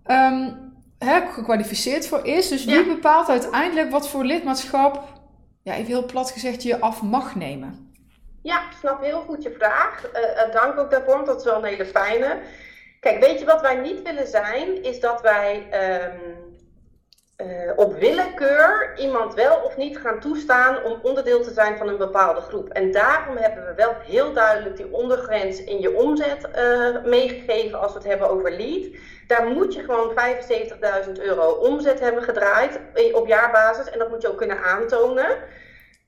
um, 0.06 0.56
hè, 0.99 1.20
gekwalificeerd 1.30 2.08
voor 2.08 2.26
is. 2.26 2.49
Dus 2.49 2.64
wie 2.64 2.87
bepaalt 2.87 3.28
uiteindelijk 3.28 3.90
wat 3.90 4.08
voor 4.08 4.25
lidmaatschap, 4.25 5.04
ja, 5.62 5.73
even 5.73 5.87
heel 5.87 6.06
plat 6.06 6.30
gezegd, 6.30 6.62
je 6.62 6.80
af 6.80 7.02
mag 7.02 7.35
nemen? 7.35 7.92
Ja, 8.42 8.56
ik 8.56 8.76
snap 8.78 9.02
heel 9.02 9.20
goed 9.26 9.42
je 9.42 9.54
vraag. 9.58 10.04
Uh, 10.04 10.54
dank 10.54 10.78
ook 10.78 10.90
daarvoor, 10.90 11.14
want 11.14 11.26
dat 11.26 11.38
is 11.38 11.44
wel 11.44 11.56
een 11.56 11.64
hele 11.64 11.87
fijne. 11.87 12.38
Kijk, 13.00 13.21
weet 13.21 13.38
je 13.38 13.45
wat 13.45 13.61
wij 13.61 13.76
niet 13.76 14.02
willen 14.02 14.26
zijn? 14.26 14.83
Is 14.83 15.00
dat 15.00 15.21
wij 15.21 15.69
um, 16.05 16.57
uh, 17.47 17.73
op 17.76 17.99
willekeur 17.99 18.95
iemand 18.97 19.35
wel 19.35 19.57
of 19.57 19.76
niet 19.76 19.99
gaan 19.99 20.21
toestaan 20.21 20.85
om 20.85 20.99
onderdeel 21.02 21.43
te 21.43 21.52
zijn 21.52 21.76
van 21.76 21.88
een 21.88 21.97
bepaalde 21.97 22.40
groep. 22.40 22.69
En 22.69 22.90
daarom 22.93 23.37
hebben 23.37 23.67
we 23.67 23.75
wel 23.75 23.95
heel 24.05 24.33
duidelijk 24.33 24.76
die 24.76 24.93
ondergrens 24.93 25.64
in 25.64 25.81
je 25.81 25.95
omzet 25.95 26.49
uh, 26.57 27.05
meegegeven 27.05 27.81
als 27.81 27.93
we 27.93 27.99
het 27.99 28.09
hebben 28.09 28.31
over 28.31 28.50
lead. 28.50 28.87
Daar 29.26 29.47
moet 29.47 29.75
je 29.75 29.85
gewoon 29.85 30.12
75.000 31.07 31.12
euro 31.12 31.50
omzet 31.50 32.00
hebben 32.00 32.23
gedraaid 32.23 32.81
op 33.12 33.26
jaarbasis 33.26 33.90
en 33.90 33.99
dat 33.99 34.09
moet 34.09 34.23
je 34.23 34.28
ook 34.28 34.38
kunnen 34.38 34.62
aantonen. 34.64 35.37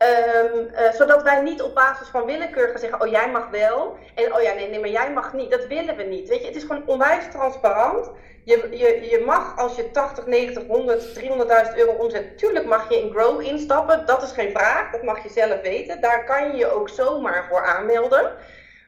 Um, 0.03 0.71
uh, 0.73 0.93
zodat 0.93 1.23
wij 1.23 1.43
niet 1.43 1.63
op 1.63 1.75
basis 1.75 2.09
van 2.09 2.25
willekeur 2.25 2.69
gaan 2.69 2.79
zeggen, 2.79 3.01
oh 3.01 3.09
jij 3.09 3.31
mag 3.31 3.51
wel 3.51 3.97
en 4.15 4.35
oh 4.35 4.43
ja 4.43 4.53
nee, 4.53 4.69
nee, 4.69 4.81
maar 4.81 4.91
jij 4.91 5.13
mag 5.13 5.33
niet. 5.33 5.51
Dat 5.51 5.67
willen 5.67 5.97
we 5.97 6.03
niet. 6.03 6.29
Weet 6.29 6.41
je, 6.41 6.47
het 6.47 6.57
is 6.57 6.63
gewoon 6.63 6.87
onwijs 6.87 7.25
transparant. 7.31 8.11
Je, 8.45 8.69
je, 8.71 9.09
je 9.11 9.23
mag 9.27 9.59
als 9.59 9.77
je 9.77 9.91
80, 9.91 10.27
90, 10.27 10.67
100, 10.67 11.21
300.000 11.21 11.77
euro 11.77 11.93
omzet, 11.93 12.39
tuurlijk 12.39 12.67
mag 12.67 12.89
je 12.89 13.03
in 13.03 13.11
Grow 13.11 13.41
instappen. 13.41 14.07
Dat 14.07 14.23
is 14.23 14.33
geen 14.33 14.51
vraag, 14.51 14.91
dat 14.91 15.03
mag 15.03 15.23
je 15.23 15.29
zelf 15.29 15.61
weten. 15.61 16.01
Daar 16.01 16.25
kan 16.25 16.51
je 16.51 16.57
je 16.57 16.73
ook 16.73 16.89
zomaar 16.89 17.47
voor 17.49 17.67
aanmelden. 17.67 18.33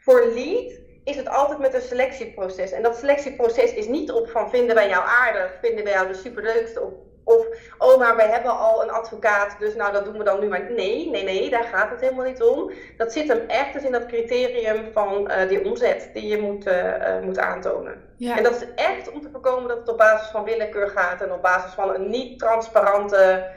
Voor 0.01 0.27
Lead 0.35 0.73
is 1.05 1.17
het 1.17 1.29
altijd 1.29 1.59
met 1.59 1.75
een 1.75 1.81
selectieproces. 1.81 2.73
En 2.73 2.83
dat 2.83 2.97
selectieproces 2.97 3.75
is 3.75 3.87
niet 3.87 4.13
op 4.13 4.29
van 4.29 4.51
vinden 4.51 4.75
wij 4.75 4.89
jou 4.89 5.05
aardig, 5.07 5.59
vinden 5.61 5.85
wij 5.85 5.93
jou 5.93 6.09
de 6.09 6.15
superleukste 6.15 6.81
op 6.81 7.12
of, 7.25 7.47
oh, 7.79 7.99
maar 7.99 8.17
wij 8.17 8.29
hebben 8.29 8.59
al 8.59 8.83
een 8.83 8.91
advocaat, 8.91 9.57
dus 9.59 9.75
nou, 9.75 9.93
dat 9.93 10.05
doen 10.05 10.19
we 10.19 10.25
dan 10.25 10.41
nu 10.41 10.49
maar. 10.49 10.73
Nee, 10.73 11.11
nee, 11.11 11.25
nee, 11.25 11.51
daar 11.51 11.65
gaat 11.65 11.91
het 11.91 12.01
helemaal 12.01 12.25
niet 12.25 12.43
om. 12.43 12.71
Dat 12.97 13.13
zit 13.13 13.29
hem 13.29 13.41
echt 13.47 13.73
dus 13.73 13.83
in 13.83 13.93
dat 13.93 14.07
criterium 14.07 14.93
van 14.93 15.31
uh, 15.31 15.49
die 15.49 15.65
omzet 15.65 16.11
die 16.13 16.27
je 16.27 16.41
moet, 16.41 16.67
uh, 16.67 17.21
moet 17.23 17.39
aantonen. 17.39 18.03
Ja. 18.17 18.37
En 18.37 18.43
dat 18.43 18.55
is 18.55 18.67
echt 18.75 19.13
om 19.13 19.21
te 19.21 19.31
voorkomen 19.31 19.69
dat 19.69 19.79
het 19.79 19.89
op 19.89 19.99
basis 19.99 20.29
van 20.29 20.45
willekeur 20.45 20.89
gaat 20.89 21.23
en 21.23 21.33
op 21.33 21.43
basis 21.43 21.73
van 21.73 21.95
een 21.95 22.11
niet 22.11 22.39
transparante 22.39 23.51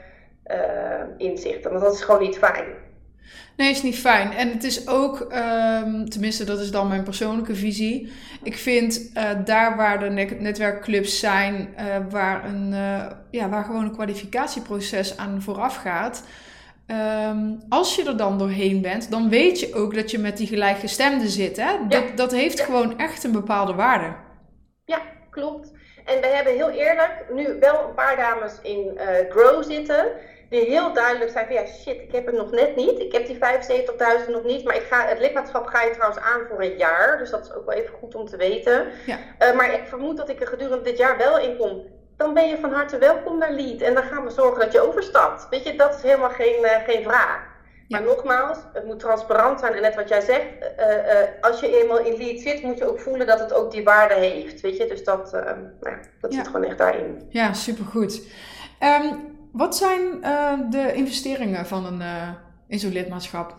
inzicht. 1.16 1.64
Want 1.64 1.80
dat 1.80 1.94
is 1.94 2.02
gewoon 2.02 2.20
niet 2.20 2.38
fijn. 2.38 2.85
Nee, 3.56 3.70
is 3.70 3.82
niet 3.82 3.98
fijn. 3.98 4.32
En 4.32 4.50
het 4.50 4.64
is 4.64 4.88
ook, 4.88 5.20
um, 5.20 6.08
tenminste, 6.08 6.44
dat 6.44 6.60
is 6.60 6.70
dan 6.70 6.88
mijn 6.88 7.02
persoonlijke 7.02 7.54
visie. 7.54 8.12
Ik 8.42 8.56
vind 8.56 9.10
uh, 9.14 9.30
daar 9.44 9.76
waar 9.76 9.98
de 9.98 10.34
netwerkclubs 10.38 11.18
zijn, 11.18 11.74
uh, 11.78 11.96
waar, 12.10 12.44
een, 12.44 12.72
uh, 12.72 13.06
ja, 13.30 13.48
waar 13.48 13.64
gewoon 13.64 13.84
een 13.84 13.94
kwalificatieproces 13.94 15.16
aan 15.16 15.42
vooraf 15.42 15.76
gaat. 15.76 16.22
Um, 17.30 17.62
als 17.68 17.96
je 17.96 18.04
er 18.04 18.16
dan 18.16 18.38
doorheen 18.38 18.82
bent, 18.82 19.10
dan 19.10 19.28
weet 19.28 19.60
je 19.60 19.74
ook 19.74 19.94
dat 19.94 20.10
je 20.10 20.18
met 20.18 20.36
die 20.36 20.46
gelijkgestemden 20.46 21.28
zit. 21.28 21.56
Hè? 21.56 21.72
Dat, 21.88 22.08
ja. 22.08 22.14
dat 22.14 22.32
heeft 22.32 22.58
ja. 22.58 22.64
gewoon 22.64 22.98
echt 22.98 23.24
een 23.24 23.32
bepaalde 23.32 23.74
waarde. 23.74 24.14
Ja, 24.84 25.00
klopt. 25.30 25.72
En 26.04 26.20
we 26.20 26.26
hebben 26.26 26.52
heel 26.52 26.70
eerlijk 26.70 27.24
nu 27.34 27.56
wel 27.60 27.88
een 27.88 27.94
paar 27.94 28.16
dames 28.16 28.52
in 28.62 28.98
Grow 29.28 29.64
zitten 29.64 30.06
die 30.50 30.60
heel 30.60 30.92
duidelijk 30.92 31.30
zijn 31.30 31.46
van 31.46 31.54
ja, 31.54 31.66
shit, 31.66 32.00
ik 32.00 32.12
heb 32.12 32.26
het 32.26 32.34
nog 32.34 32.50
net 32.50 32.76
niet. 32.76 32.98
Ik 32.98 33.12
heb 33.12 33.26
die 33.26 33.36
75.000 33.36 34.30
nog 34.30 34.44
niet. 34.44 34.64
Maar 34.64 34.76
ik 34.76 34.86
ga, 34.90 35.06
het 35.06 35.18
lidmaatschap 35.18 35.66
ga 35.66 35.82
je 35.82 35.90
trouwens 35.90 36.20
aan 36.20 36.40
voor 36.48 36.62
een 36.62 36.76
jaar. 36.76 37.18
Dus 37.18 37.30
dat 37.30 37.44
is 37.44 37.52
ook 37.52 37.66
wel 37.66 37.74
even 37.74 37.94
goed 37.94 38.14
om 38.14 38.26
te 38.26 38.36
weten. 38.36 38.86
Ja. 39.06 39.18
Uh, 39.38 39.56
maar 39.56 39.74
ik 39.74 39.86
vermoed 39.86 40.16
dat 40.16 40.28
ik 40.28 40.40
er 40.40 40.46
gedurende 40.46 40.84
dit 40.84 40.98
jaar 40.98 41.16
wel 41.16 41.38
in 41.38 41.56
kom. 41.56 41.84
Dan 42.16 42.34
ben 42.34 42.48
je 42.48 42.58
van 42.58 42.72
harte 42.72 42.98
welkom 42.98 43.38
naar 43.38 43.52
Lead. 43.52 43.80
En 43.80 43.94
dan 43.94 44.02
gaan 44.02 44.24
we 44.24 44.30
zorgen 44.30 44.60
dat 44.60 44.72
je 44.72 44.80
overstapt. 44.88 45.46
Weet 45.50 45.64
je, 45.64 45.76
dat 45.76 45.94
is 45.94 46.02
helemaal 46.02 46.30
geen, 46.30 46.62
uh, 46.62 46.70
geen 46.86 47.02
vraag. 47.02 47.54
Ja. 47.88 47.98
Maar 47.98 48.08
nogmaals, 48.08 48.58
het 48.72 48.84
moet 48.84 48.98
transparant 48.98 49.60
zijn. 49.60 49.74
En 49.74 49.82
net 49.82 49.94
wat 49.94 50.08
jij 50.08 50.20
zegt, 50.20 50.46
uh, 50.78 50.86
als 51.40 51.60
je 51.60 51.80
eenmaal 51.80 51.98
in 51.98 52.16
lead 52.16 52.40
zit, 52.40 52.62
moet 52.62 52.78
je 52.78 52.88
ook 52.88 53.00
voelen 53.00 53.26
dat 53.26 53.40
het 53.40 53.52
ook 53.52 53.70
die 53.70 53.84
waarde 53.84 54.14
heeft. 54.14 54.60
Weet 54.60 54.76
je, 54.76 54.86
dus 54.86 55.04
dat, 55.04 55.32
nou, 55.32 55.96
dat 56.20 56.32
ja. 56.32 56.38
zit 56.38 56.46
gewoon 56.46 56.64
echt 56.64 56.78
daarin. 56.78 57.26
Ja, 57.28 57.52
supergoed. 57.52 58.22
Um, 58.82 59.35
wat 59.56 59.76
zijn 59.76 60.00
uh, 60.22 60.52
de 60.70 60.92
investeringen 60.92 61.66
van 61.66 61.86
een, 61.86 62.00
uh, 62.00 62.28
in 62.68 62.78
zo'n 62.78 62.92
lidmaatschap? 62.92 63.54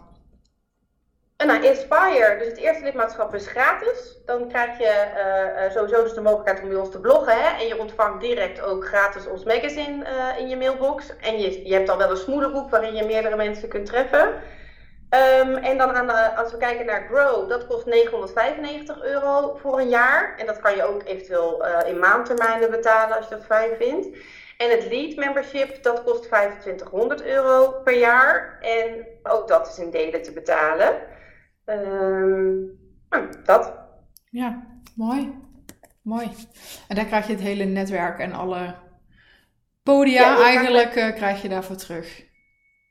Nou, 1.46 1.64
Inspire, 1.64 2.36
dus 2.40 2.48
het 2.48 2.58
eerste 2.58 2.84
lidmaatschap 2.84 3.36
is 3.36 3.48
gratis. 3.48 4.18
Dan 4.26 4.48
krijg 4.48 4.78
je 4.78 5.70
sowieso 5.74 6.04
dus 6.04 6.14
de 6.14 6.22
mogelijkheid 6.22 6.62
om 6.62 6.70
bij 6.70 6.78
ons 6.78 6.92
te 6.92 7.00
bloggen. 7.00 7.34
Hè? 7.34 7.60
En 7.60 7.68
je 7.68 7.80
ontvangt 7.80 8.22
direct 8.22 8.62
ook 8.62 8.88
gratis 8.88 9.28
ons 9.28 9.44
magazine 9.44 10.06
in 10.40 10.50
je 10.50 10.58
mailbox. 10.58 11.18
En 11.18 11.40
je, 11.40 11.68
je 11.68 11.74
hebt 11.74 11.90
al 11.90 11.98
wel 11.98 12.10
een 12.10 12.18
smoelenboek 12.18 12.70
waarin 12.70 12.96
je 12.96 13.06
meerdere 13.06 13.36
mensen 13.36 13.70
kunt 13.70 13.86
treffen. 13.86 14.28
Um, 14.28 15.56
en 15.56 15.78
dan 15.78 15.96
aan 15.96 16.36
als 16.36 16.52
we 16.52 16.58
kijken 16.58 16.86
naar 16.86 17.08
Grow, 17.10 17.50
dat 17.50 17.68
kost 17.68 17.86
995 17.86 19.04
euro 19.04 19.58
voor 19.62 19.80
een 19.80 19.90
jaar. 19.90 20.36
En 20.38 20.46
dat 20.46 20.60
kan 20.60 20.76
je 20.76 20.84
ook 20.84 21.04
eventueel 21.06 21.66
in 21.86 22.00
maandtermijnen 22.00 22.72
betalen 22.72 23.18
als 23.18 23.28
je 23.28 23.36
dat 23.36 23.46
fijn 23.46 23.76
vindt. 23.80 24.08
En 24.58 24.70
het 24.70 24.88
lead 24.89 25.15
membership, 25.15 25.84
dat 25.84 26.04
kost 26.04 26.24
2500 26.24 27.24
euro 27.24 27.82
per 27.84 27.98
jaar. 27.98 28.58
En 28.62 29.06
ook 29.24 29.48
dat 29.48 29.67
is 29.67 29.80
in 29.80 29.91
delen 29.91 30.24
te 30.24 30.32
betalen. 30.32 31.02
Um, 31.65 32.80
dat. 33.43 33.74
Ja, 34.30 34.67
mooi. 34.96 35.34
Mooi. 36.02 36.32
En 36.88 36.96
daar 36.96 37.06
krijg 37.06 37.28
je 37.28 37.34
het 37.34 37.41
hele 37.41 37.63
netwerk 37.63 38.20
en 38.20 38.34
alle 38.34 38.76
podia 39.84 40.22
ja, 40.22 40.43
eigenlijk 40.43 40.96
uh, 40.96 41.15
krijg 41.15 41.41
je 41.41 41.50
daarvoor 41.50 41.76
terug. 41.76 42.26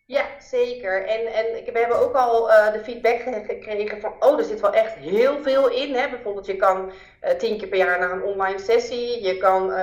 Ja, 0.08 0.24
zeker. 0.40 1.06
En, 1.06 1.26
en 1.26 1.72
we 1.72 1.78
hebben 1.78 1.98
ook 2.00 2.14
al 2.14 2.50
uh, 2.50 2.72
de 2.72 2.80
feedback 2.84 3.20
gekregen 3.46 4.00
van, 4.00 4.14
oh, 4.20 4.38
er 4.38 4.44
zit 4.44 4.60
wel 4.60 4.72
echt 4.72 4.94
heel 4.94 5.42
veel 5.42 5.70
in. 5.70 5.94
Hè? 5.94 6.08
Bijvoorbeeld, 6.08 6.46
je 6.46 6.56
kan 6.56 6.92
uh, 7.24 7.30
tien 7.30 7.58
keer 7.58 7.68
per 7.68 7.78
jaar 7.78 7.98
naar 7.98 8.10
een 8.10 8.22
online 8.22 8.58
sessie. 8.58 9.22
Je 9.22 9.36
kan 9.36 9.70
uh, 9.70 9.78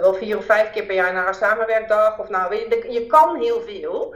wel 0.00 0.14
vier 0.14 0.36
of 0.36 0.44
vijf 0.44 0.70
keer 0.70 0.84
per 0.84 0.94
jaar 0.94 1.12
naar 1.12 1.28
een 1.28 1.34
samenwerkdag. 1.34 2.18
Of 2.18 2.28
nou, 2.28 2.54
je, 2.54 2.86
je 2.88 3.06
kan 3.06 3.40
heel 3.40 3.60
veel. 3.60 4.14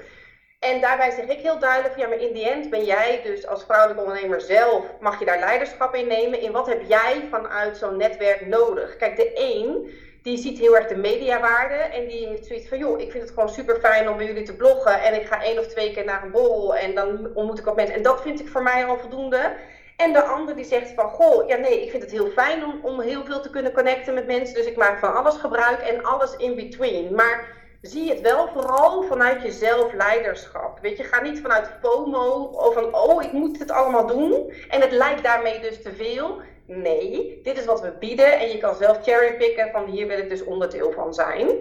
En 0.59 0.81
daarbij 0.81 1.11
zeg 1.11 1.26
ik 1.26 1.40
heel 1.40 1.59
duidelijk, 1.59 1.96
ja, 1.96 2.09
maar 2.09 2.20
in 2.20 2.33
die 2.33 2.48
end 2.48 2.70
ben 2.70 2.85
jij 2.85 3.20
dus 3.24 3.46
als 3.46 3.64
vrouwelijk 3.64 4.00
ondernemer 4.00 4.40
zelf, 4.40 4.85
mag 5.00 5.18
je 5.18 5.24
daar 5.24 5.38
leiderschap 5.38 5.94
in 5.94 6.07
nemen. 6.07 6.40
In 6.40 6.53
wat 6.53 6.66
heb 6.66 6.83
jij 6.88 7.26
vanuit 7.31 7.76
zo'n 7.76 7.96
netwerk 7.96 8.46
nodig? 8.46 8.96
Kijk, 8.96 9.16
de 9.16 9.33
één 9.33 9.90
die 10.22 10.38
ziet 10.38 10.59
heel 10.59 10.76
erg 10.76 10.87
de 10.87 10.96
mediawaarde. 10.96 11.74
En 11.74 12.09
die 12.09 12.26
heeft 12.26 12.46
zoiets 12.46 12.68
van, 12.68 12.78
joh, 12.78 13.00
ik 13.00 13.11
vind 13.11 13.22
het 13.22 13.33
gewoon 13.33 13.48
super 13.48 13.76
fijn 13.76 14.09
om 14.09 14.16
bij 14.16 14.26
jullie 14.26 14.42
te 14.42 14.56
bloggen. 14.56 15.02
En 15.02 15.14
ik 15.14 15.26
ga 15.26 15.42
één 15.42 15.59
of 15.59 15.66
twee 15.66 15.92
keer 15.92 16.04
naar 16.04 16.22
een 16.22 16.30
borrel 16.30 16.76
en 16.76 16.94
dan 16.94 17.30
ontmoet 17.35 17.59
ik 17.59 17.66
ook 17.66 17.76
mensen. 17.76 17.96
En 17.96 18.02
dat 18.02 18.22
vind 18.22 18.40
ik 18.40 18.48
voor 18.48 18.62
mij 18.62 18.85
al 18.85 18.98
voldoende. 18.98 19.56
En 19.96 20.12
de 20.12 20.22
ander 20.22 20.56
die 20.56 20.64
zegt 20.64 20.92
van, 20.94 21.09
goh, 21.09 21.48
ja 21.48 21.56
nee, 21.56 21.83
ik 21.83 21.90
vind 21.90 22.02
het 22.02 22.12
heel 22.12 22.30
fijn 22.30 22.64
om, 22.64 22.80
om 22.83 23.00
heel 23.00 23.24
veel 23.24 23.40
te 23.40 23.50
kunnen 23.50 23.72
connecten 23.72 24.14
met 24.14 24.26
mensen. 24.26 24.54
Dus 24.54 24.66
ik 24.66 24.76
maak 24.76 24.98
van 24.98 25.14
alles 25.14 25.37
gebruik 25.37 25.80
en 25.80 26.04
alles 26.04 26.37
in 26.37 26.54
between. 26.54 27.14
Maar 27.14 27.59
zie 27.80 28.11
het 28.11 28.20
wel 28.20 28.48
vooral 28.48 29.02
vanuit 29.02 29.42
jezelf 29.42 29.92
leiderschap. 29.92 30.78
Weet 30.80 30.96
je, 30.96 31.04
ga 31.04 31.20
niet 31.20 31.40
vanuit 31.40 31.70
FOMO 31.80 32.42
of 32.42 32.74
van, 32.74 32.94
oh, 32.94 33.22
ik 33.22 33.33
moet 33.33 33.59
het 33.59 33.70
allemaal 33.70 34.06
doen. 34.06 34.52
En 34.68 34.80
het 34.80 34.92
lijkt 34.92 35.22
daarmee 35.22 35.61
dus 35.61 35.83
te 35.83 35.92
veel. 35.94 36.40
Nee, 36.72 37.40
dit 37.42 37.59
is 37.59 37.64
wat 37.64 37.80
we 37.80 37.92
bieden 37.98 38.38
en 38.38 38.48
je 38.48 38.59
kan 38.59 38.74
zelf 38.74 39.02
cherrypicken 39.02 39.70
van 39.70 39.85
hier 39.85 40.06
wil 40.06 40.18
ik 40.18 40.28
dus 40.28 40.44
onderdeel 40.44 40.92
van 40.92 41.14
zijn. 41.14 41.48
Um, 41.48 41.61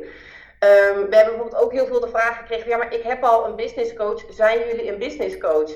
we 0.59 1.15
hebben 1.15 1.35
bijvoorbeeld 1.35 1.55
ook 1.63 1.71
heel 1.71 1.85
veel 1.85 1.99
de 1.99 2.09
vraag 2.09 2.37
gekregen: 2.37 2.69
ja, 2.69 2.77
maar 2.77 2.93
ik 2.93 3.03
heb 3.03 3.23
al 3.23 3.45
een 3.45 3.55
business 3.55 3.93
coach. 3.93 4.25
Zijn 4.29 4.59
jullie 4.59 4.91
een 4.91 4.99
business 4.99 5.37
coach? 5.37 5.71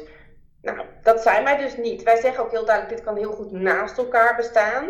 Nou, 0.62 0.78
dat 1.02 1.22
zijn 1.22 1.43
wij 1.43 1.58
dus 1.58 1.78
niet. 1.78 2.04
Wij 2.04 2.15
zeggen 2.15 2.43
ook 2.43 2.52
heel 2.52 2.65
duidelijk: 2.65 2.96
dit 2.96 3.06
kan 3.06 3.17
heel 3.17 3.32
goed 3.32 3.52
naast 3.52 3.98
elkaar 3.98 4.36
bestaan. 4.36 4.86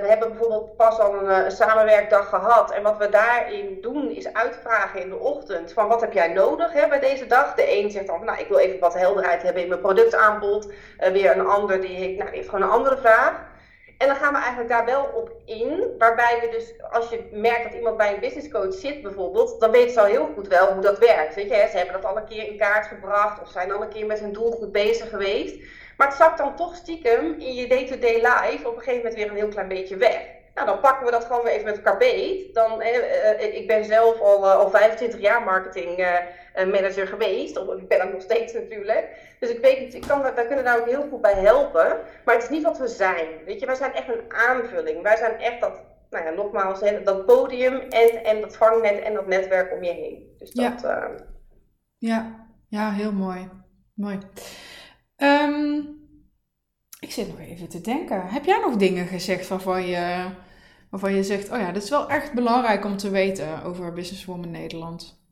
We 0.00 0.06
hebben 0.06 0.28
bijvoorbeeld 0.28 0.76
pas 0.76 0.98
al 0.98 1.14
een, 1.14 1.44
een, 1.44 1.50
samenwerkdag 1.50 2.28
gehad. 2.28 2.70
En 2.70 2.82
wat 2.82 2.96
we 2.96 3.08
daarin 3.08 3.78
doen 3.80 4.10
is 4.10 4.32
uitvragen 4.32 5.00
in 5.00 5.08
de 5.08 5.18
ochtend 5.18 5.72
van 5.72 5.88
wat 5.88 6.00
heb 6.00 6.12
jij 6.12 6.28
nodig 6.28 6.72
hè, 6.72 6.88
bij 6.88 7.00
deze 7.00 7.26
dag. 7.26 7.54
De 7.54 7.78
een 7.78 7.90
zegt 7.90 8.06
dan 8.06 8.16
van 8.16 8.26
nou 8.26 8.38
ik 8.38 8.48
wil 8.48 8.58
even 8.58 8.78
wat 8.78 8.94
helderheid 8.94 9.42
hebben 9.42 9.62
in 9.62 9.68
mijn 9.68 9.80
productaanbod. 9.80 10.72
weer 11.12 11.30
een 11.30 11.46
ander 11.46 11.80
die, 11.80 11.96
heeft, 11.96 12.18
nou, 12.18 12.30
heeft 12.30 12.48
gewoon 12.48 12.64
een 12.64 12.74
andere 12.74 12.96
vraag. 12.96 13.52
En 13.98 14.06
dan 14.06 14.16
gaan 14.16 14.32
we 14.32 14.38
eigenlijk 14.38 14.68
daar 14.68 14.84
wel 14.84 15.04
op 15.14 15.30
in. 15.44 15.94
Waarbij 15.98 16.38
we 16.40 16.48
dus, 16.48 16.74
als 16.90 17.08
je 17.08 17.28
merkt 17.32 17.62
dat 17.62 17.72
iemand 17.72 17.96
bij 17.96 18.14
een 18.14 18.20
business 18.20 18.50
coach 18.50 18.74
zit 18.74 19.02
bijvoorbeeld, 19.02 19.60
dan 19.60 19.70
weet 19.70 19.92
ze 19.92 20.00
al 20.00 20.06
heel 20.06 20.28
goed 20.34 20.48
wel 20.48 20.72
hoe 20.72 20.82
dat 20.82 20.98
werkt. 20.98 21.34
Weet 21.34 21.48
je, 21.48 21.68
ze 21.70 21.76
hebben 21.76 21.94
dat 21.94 22.04
al 22.04 22.16
een 22.16 22.28
keer 22.28 22.48
in 22.48 22.58
kaart 22.58 22.86
gebracht 22.86 23.40
of 23.40 23.48
zijn 23.48 23.72
al 23.72 23.82
een 23.82 23.88
keer 23.88 24.06
met 24.06 24.20
hun 24.20 24.32
doelgroep 24.32 24.72
bezig 24.72 25.08
geweest. 25.08 25.56
Maar 25.96 26.06
het 26.06 26.16
zakt 26.16 26.38
dan 26.38 26.56
toch 26.56 26.76
stiekem 26.76 27.34
in 27.38 27.54
je 27.54 27.68
day-to-day 27.68 28.14
life 28.14 28.68
op 28.68 28.76
een 28.76 28.82
gegeven 28.82 28.96
moment 28.96 29.14
weer 29.14 29.30
een 29.30 29.36
heel 29.36 29.48
klein 29.48 29.68
beetje 29.68 29.96
weg. 29.96 30.34
Nou, 30.54 30.66
dan 30.66 30.80
pakken 30.80 31.04
we 31.06 31.10
dat 31.10 31.24
gewoon 31.24 31.42
weer 31.42 31.52
even 31.52 31.64
met 31.64 31.76
elkaar 31.76 31.96
beet. 31.96 32.54
Dan, 32.54 32.80
eh, 32.80 33.40
eh, 33.40 33.54
ik 33.54 33.66
ben 33.66 33.84
zelf 33.84 34.20
al, 34.20 34.44
uh, 34.44 34.54
al 34.54 34.70
25 34.70 35.20
jaar 35.20 35.42
marketing 35.42 35.98
uh, 35.98 36.16
manager 36.54 37.06
geweest. 37.06 37.56
Of, 37.56 37.76
ik 37.76 37.88
ben 37.88 37.98
dat 37.98 38.12
nog 38.12 38.22
steeds 38.22 38.52
natuurlijk. 38.52 39.08
Dus 39.40 39.50
ik 39.50 39.60
weet 39.60 39.94
ik 39.94 40.06
kan, 40.06 40.22
wij 40.22 40.46
kunnen 40.46 40.64
daar 40.64 40.78
ook 40.78 40.88
heel 40.88 41.08
goed 41.10 41.20
bij 41.20 41.34
helpen. 41.34 41.98
Maar 42.24 42.34
het 42.34 42.42
is 42.42 42.48
niet 42.48 42.62
wat 42.62 42.78
we 42.78 42.88
zijn. 42.88 43.28
Weet 43.44 43.60
je, 43.60 43.66
wij 43.66 43.74
zijn 43.74 43.92
echt 43.92 44.08
een 44.08 44.32
aanvulling. 44.32 45.02
Wij 45.02 45.16
zijn 45.16 45.40
echt 45.40 45.60
dat, 45.60 45.82
nou 46.10 46.24
ja, 46.24 46.30
nogmaals, 46.30 46.80
dat 47.04 47.26
podium 47.26 47.80
en, 47.80 48.24
en 48.24 48.40
dat 48.40 48.56
vangnet 48.56 49.02
en 49.02 49.14
dat 49.14 49.26
netwerk 49.26 49.72
om 49.72 49.82
je 49.82 49.92
heen. 49.92 50.34
Dus 50.38 50.50
dat, 50.50 50.80
ja. 50.82 51.10
ja. 51.98 52.46
ja, 52.68 52.90
heel 52.90 53.12
mooi. 53.12 53.50
Mooi. 53.94 54.18
Um, 55.16 56.02
ik 57.00 57.10
zit 57.10 57.28
nog 57.28 57.40
even 57.40 57.68
te 57.68 57.80
denken. 57.80 58.26
Heb 58.26 58.44
jij 58.44 58.58
nog 58.60 58.76
dingen 58.76 59.06
gezegd 59.06 59.48
waarvan 59.48 59.86
je, 59.86 60.30
waarvan 60.90 61.14
je 61.14 61.22
zegt: 61.22 61.50
Oh 61.50 61.58
ja, 61.58 61.72
dit 61.72 61.82
is 61.82 61.90
wel 61.90 62.08
echt 62.08 62.32
belangrijk 62.32 62.84
om 62.84 62.96
te 62.96 63.10
weten 63.10 63.62
over 63.62 63.92
Businesswoman 63.92 64.50
Nederland? 64.50 65.22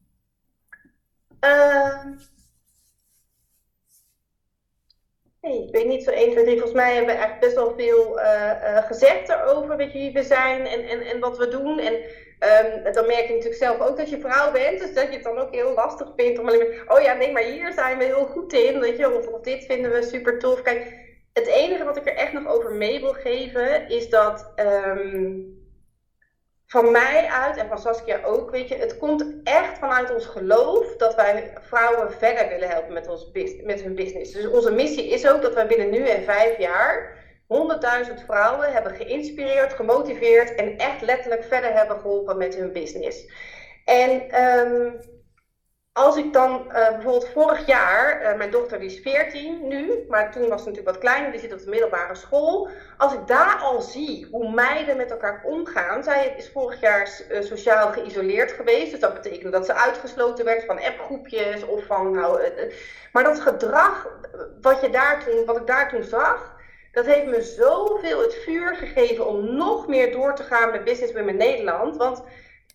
Nee, 5.42 5.66
ik 5.66 5.72
weet 5.74 5.86
niet 5.86 6.04
zo 6.04 6.10
1, 6.10 6.30
2, 6.30 6.44
3. 6.44 6.54
Volgens 6.54 6.80
mij 6.80 6.94
hebben 6.94 7.14
we 7.14 7.20
echt 7.20 7.40
best 7.40 7.54
wel 7.54 7.74
veel 7.76 8.18
uh, 8.18 8.24
uh, 8.24 8.86
gezegd 8.86 9.28
erover 9.28 9.76
weet 9.76 9.92
wie 9.92 10.12
we 10.12 10.22
zijn 10.22 10.66
en, 10.66 10.88
en, 10.88 11.00
en 11.00 11.20
wat 11.20 11.38
we 11.38 11.48
doen. 11.48 11.78
En 11.78 11.94
um, 12.42 12.92
dan 12.92 13.06
merk 13.06 13.26
je 13.26 13.34
natuurlijk 13.34 13.62
zelf 13.62 13.80
ook 13.80 13.96
dat 13.96 14.10
je 14.10 14.20
vrouw 14.20 14.52
bent. 14.52 14.80
Dus 14.80 14.94
dat 14.94 15.06
je 15.06 15.14
het 15.14 15.22
dan 15.22 15.38
ook 15.38 15.54
heel 15.54 15.74
lastig 15.74 16.12
vindt 16.16 16.38
om 16.38 16.48
alleen. 16.48 16.82
Oh 16.88 17.00
ja, 17.00 17.12
nee, 17.14 17.32
maar 17.32 17.42
hier 17.42 17.72
zijn 17.72 17.98
we 17.98 18.04
heel 18.04 18.26
goed 18.26 18.52
in. 18.52 18.80
Weet 18.80 18.96
je, 18.96 19.16
of, 19.16 19.40
dit 19.40 19.64
vinden 19.64 19.92
we 19.92 20.02
super 20.02 20.38
tof. 20.38 20.62
Kijk, 20.62 21.00
het 21.32 21.46
enige 21.46 21.84
wat 21.84 21.96
ik 21.96 22.06
er 22.06 22.16
echt 22.16 22.32
nog 22.32 22.46
over 22.46 22.72
mee 22.72 23.00
wil 23.00 23.12
geven 23.12 23.88
is 23.88 24.08
dat 24.08 24.52
um, 24.56 25.60
van 26.66 26.90
mij 26.90 27.26
uit 27.26 27.56
en 27.56 27.68
van 27.68 27.78
Saskia 27.78 28.20
ook, 28.24 28.50
weet 28.50 28.68
je, 28.68 28.74
het 28.74 28.98
komt 28.98 29.40
echt 29.44 29.78
vanuit 29.78 30.14
ons 30.14 30.26
geloof 30.26 30.96
dat 30.96 31.14
wij 31.14 31.52
vrouwen 31.60 32.12
verder 32.12 32.48
willen 32.48 32.68
helpen 32.68 32.92
met, 32.92 33.08
ons, 33.08 33.30
met 33.62 33.82
hun 33.82 33.94
business. 33.94 34.32
Dus 34.32 34.46
onze 34.46 34.72
missie 34.72 35.08
is 35.08 35.28
ook 35.28 35.42
dat 35.42 35.54
wij 35.54 35.66
binnen 35.66 35.90
nu 35.90 36.08
en 36.08 36.22
vijf 36.22 36.58
jaar 36.58 37.21
100.000 38.08 38.24
vrouwen 38.24 38.72
hebben 38.72 38.94
geïnspireerd, 38.94 39.72
gemotiveerd 39.72 40.54
en 40.54 40.78
echt 40.78 41.00
letterlijk 41.00 41.44
verder 41.44 41.72
hebben 41.72 42.00
geholpen 42.00 42.36
met 42.36 42.54
hun 42.54 42.72
business. 42.72 43.26
En 43.84 44.42
um, 44.42 45.00
als 45.92 46.16
ik 46.16 46.32
dan 46.32 46.64
uh, 46.66 46.72
bijvoorbeeld 46.72 47.28
vorig 47.28 47.66
jaar, 47.66 48.22
uh, 48.22 48.36
mijn 48.36 48.50
dochter 48.50 48.78
die 48.78 48.90
is 48.90 49.00
14 49.00 49.68
nu, 49.68 50.04
maar 50.08 50.32
toen 50.32 50.48
was 50.48 50.62
ze 50.62 50.68
natuurlijk 50.68 50.94
wat 50.94 50.98
kleiner, 50.98 51.30
die 51.30 51.40
zit 51.40 51.52
op 51.52 51.58
de 51.58 51.70
middelbare 51.70 52.14
school. 52.14 52.68
Als 52.96 53.12
ik 53.12 53.26
daar 53.26 53.56
al 53.56 53.80
zie 53.80 54.28
hoe 54.30 54.52
meiden 54.52 54.96
met 54.96 55.10
elkaar 55.10 55.42
omgaan. 55.44 56.04
Zij 56.04 56.34
is 56.36 56.50
vorig 56.50 56.80
jaar 56.80 57.20
uh, 57.30 57.40
sociaal 57.40 57.92
geïsoleerd 57.92 58.52
geweest, 58.52 58.90
dus 58.90 59.00
dat 59.00 59.14
betekende 59.14 59.50
dat 59.50 59.66
ze 59.66 59.74
uitgesloten 59.74 60.44
werd 60.44 60.64
van 60.64 60.80
appgroepjes 60.80 61.64
of 61.64 61.84
van 61.86 62.10
nou. 62.10 62.52
maar 63.12 63.24
dat 63.24 63.40
gedrag 63.40 64.08
wat, 64.60 64.80
je 64.80 64.90
daar 64.90 65.24
toen, 65.24 65.44
wat 65.44 65.56
ik 65.56 65.66
daar 65.66 65.88
toen 65.88 66.02
zag, 66.02 66.60
dat 66.92 67.06
heeft 67.06 67.26
me 67.26 67.42
zoveel 67.42 68.20
het 68.20 68.34
vuur 68.34 68.76
gegeven 68.76 69.26
om 69.26 69.56
nog 69.56 69.86
meer 69.86 70.12
door 70.12 70.34
te 70.34 70.42
gaan 70.42 70.70
met 70.70 70.84
Business 70.84 71.12
Women 71.12 71.36
Nederland. 71.36 71.96
Want 71.96 72.22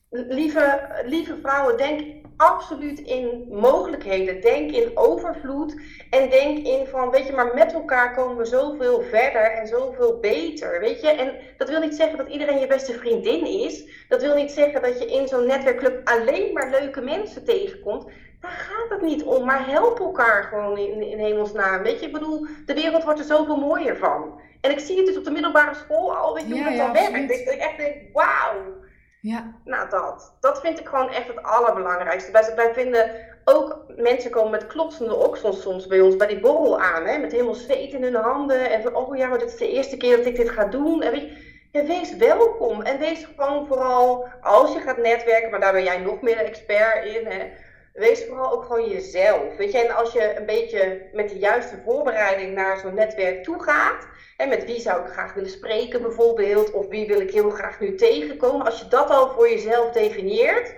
lieve, 0.10 0.90
lieve 1.06 1.38
vrouwen, 1.42 1.78
denk 1.78 2.26
absoluut 2.38 3.00
in 3.00 3.48
mogelijkheden. 3.50 4.42
Denk 4.42 4.72
in 4.72 4.92
overvloed. 4.94 5.76
En 6.10 6.30
denk 6.30 6.58
in 6.68 6.88
van, 6.88 7.10
weet 7.10 7.28
je, 7.28 7.34
maar 7.34 7.54
met 7.54 7.74
elkaar 7.74 8.16
komen 8.16 8.38
we 8.38 8.46
zoveel 8.46 9.02
verder 9.02 9.52
en 9.52 9.68
zoveel 9.68 10.20
beter. 10.20 10.80
Weet 10.80 11.02
je, 11.02 11.10
en 11.10 11.34
dat 11.58 11.70
wil 11.70 11.80
niet 11.80 11.96
zeggen 11.96 12.18
dat 12.18 12.28
iedereen 12.28 12.60
je 12.60 12.68
beste 12.68 12.94
vriendin 12.94 13.46
is. 13.46 14.06
Dat 14.08 14.22
wil 14.22 14.36
niet 14.36 14.52
zeggen 14.52 14.82
dat 14.82 15.00
je 15.00 15.12
in 15.12 15.28
zo'n 15.28 15.48
netwerkclub 15.48 16.08
alleen 16.08 16.54
maar 16.54 16.70
leuke 16.70 17.02
mensen 17.02 17.46
tegenkomt. 17.46 18.06
Daar 18.42 18.52
gaat 18.52 18.90
het 18.90 19.02
niet 19.02 19.24
om, 19.24 19.46
maar 19.46 19.68
help 19.68 20.00
elkaar 20.00 20.44
gewoon 20.44 20.78
in, 20.78 21.02
in 21.02 21.20
hemelsnaam. 21.20 21.84
Weet 21.84 22.00
je, 22.00 22.06
ik 22.06 22.14
bedoel, 22.14 22.46
de 22.66 22.74
wereld 22.74 23.04
wordt 23.04 23.20
er 23.20 23.26
zoveel 23.26 23.58
mooier 23.58 23.98
van. 23.98 24.42
En 24.62 24.72
ik 24.72 24.80
zie 24.80 24.98
het 24.98 25.06
dus 25.06 25.18
op 25.18 25.24
de 25.24 25.32
middelbare 25.32 25.74
school 25.74 26.16
al, 26.16 26.34
weet 26.34 26.48
je, 26.48 26.54
hoe 26.54 26.64
het 26.64 26.78
dan 26.78 26.94
werkt. 26.94 27.28
Dat 27.46 27.54
ik 27.54 27.60
echt 27.60 27.78
denk, 27.78 27.96
wauw. 28.14 28.76
Ja. 29.22 29.54
Nou, 29.64 29.90
dat. 29.90 30.36
Dat 30.40 30.60
vind 30.60 30.80
ik 30.80 30.88
gewoon 30.88 31.10
echt 31.10 31.28
het 31.28 31.44
allerbelangrijkste. 31.44 32.32
Wij, 32.32 32.56
wij 32.56 32.74
vinden 32.74 33.12
ook, 33.46 33.84
mensen 33.96 34.32
komen 34.32 34.52
met 34.52 34.68
klotsende 34.68 35.16
oksels 35.16 35.62
soms 35.62 35.88
bij 35.88 36.02
ons 36.02 36.16
bij 36.16 36.28
die 36.28 36.40
borrel 36.40 36.82
aan. 36.82 37.06
Hè, 37.06 37.18
met 37.18 37.32
helemaal 37.32 37.54
zweet 37.54 37.94
in 37.94 38.04
hun 38.04 38.16
handen. 38.16 38.72
En 38.72 38.82
van, 38.82 38.96
oh 38.96 39.18
ja, 39.18 39.28
maar 39.28 39.40
dit 39.40 39.48
is 39.48 39.58
de 39.58 39.72
eerste 39.72 39.98
keer 39.98 40.18
dat 40.18 40.26
ik 40.26 40.36
dit 40.36 40.50
ga 40.50 40.66
doen. 40.66 41.02
En 41.02 41.12
weet 41.12 41.22
je, 41.22 41.38
ja, 41.72 41.86
wees 41.86 42.16
welkom. 42.16 42.82
En 42.82 43.00
wees 43.00 43.28
gewoon 43.36 43.68
vooral, 43.68 44.28
als 44.42 44.74
je 44.74 44.80
gaat 44.80 44.98
netwerken, 44.98 45.50
maar 45.52 45.60
daar 45.60 45.74
ben 45.74 45.84
jij 45.84 45.98
nog 45.98 46.22
meer 46.22 46.38
expert 46.38 47.06
in. 47.06 47.26
Hè, 47.26 47.52
wees 47.98 48.26
vooral 48.26 48.52
ook 48.52 48.64
gewoon 48.64 48.90
jezelf. 48.90 49.58
Weet 49.58 49.72
je, 49.72 49.80
en 49.80 49.96
als 49.96 50.14
je 50.14 50.38
een 50.38 50.46
beetje 50.46 51.10
met 51.14 51.30
de 51.30 51.38
juiste 51.38 51.76
voorbereiding 51.86 52.54
naar 52.54 52.78
zo'n 52.78 52.94
netwerk 52.94 53.44
toe 53.44 53.64
gaat 53.64 54.08
en 54.38 54.50
met 54.50 54.66
wie 54.66 54.80
zou 54.80 55.06
ik 55.06 55.12
graag 55.12 55.34
willen 55.34 55.50
spreken 55.50 56.02
bijvoorbeeld, 56.02 56.72
of 56.72 56.88
wie 56.88 57.08
wil 57.08 57.20
ik 57.20 57.32
heel 57.32 57.50
graag 57.50 57.80
nu 57.80 57.96
tegenkomen. 57.96 58.66
Als 58.66 58.80
je 58.80 58.88
dat 58.88 59.10
al 59.10 59.30
voor 59.30 59.50
jezelf 59.50 59.92
definieert, 59.92 60.76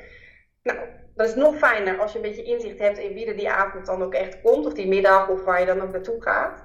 nou, 0.63 0.77
dat 1.15 1.27
is 1.27 1.35
nog 1.35 1.57
fijner 1.57 1.99
als 1.99 2.11
je 2.11 2.17
een 2.17 2.29
beetje 2.29 2.43
inzicht 2.43 2.79
hebt 2.79 2.97
in 2.97 3.13
wie 3.13 3.25
er 3.25 3.37
die 3.37 3.49
avond 3.49 3.85
dan 3.85 4.03
ook 4.03 4.13
echt 4.13 4.41
komt, 4.41 4.65
of 4.65 4.73
die 4.73 4.87
middag, 4.87 5.29
of 5.29 5.43
waar 5.43 5.59
je 5.59 5.65
dan 5.65 5.81
ook 5.81 5.91
naartoe 5.91 6.21
gaat. 6.21 6.63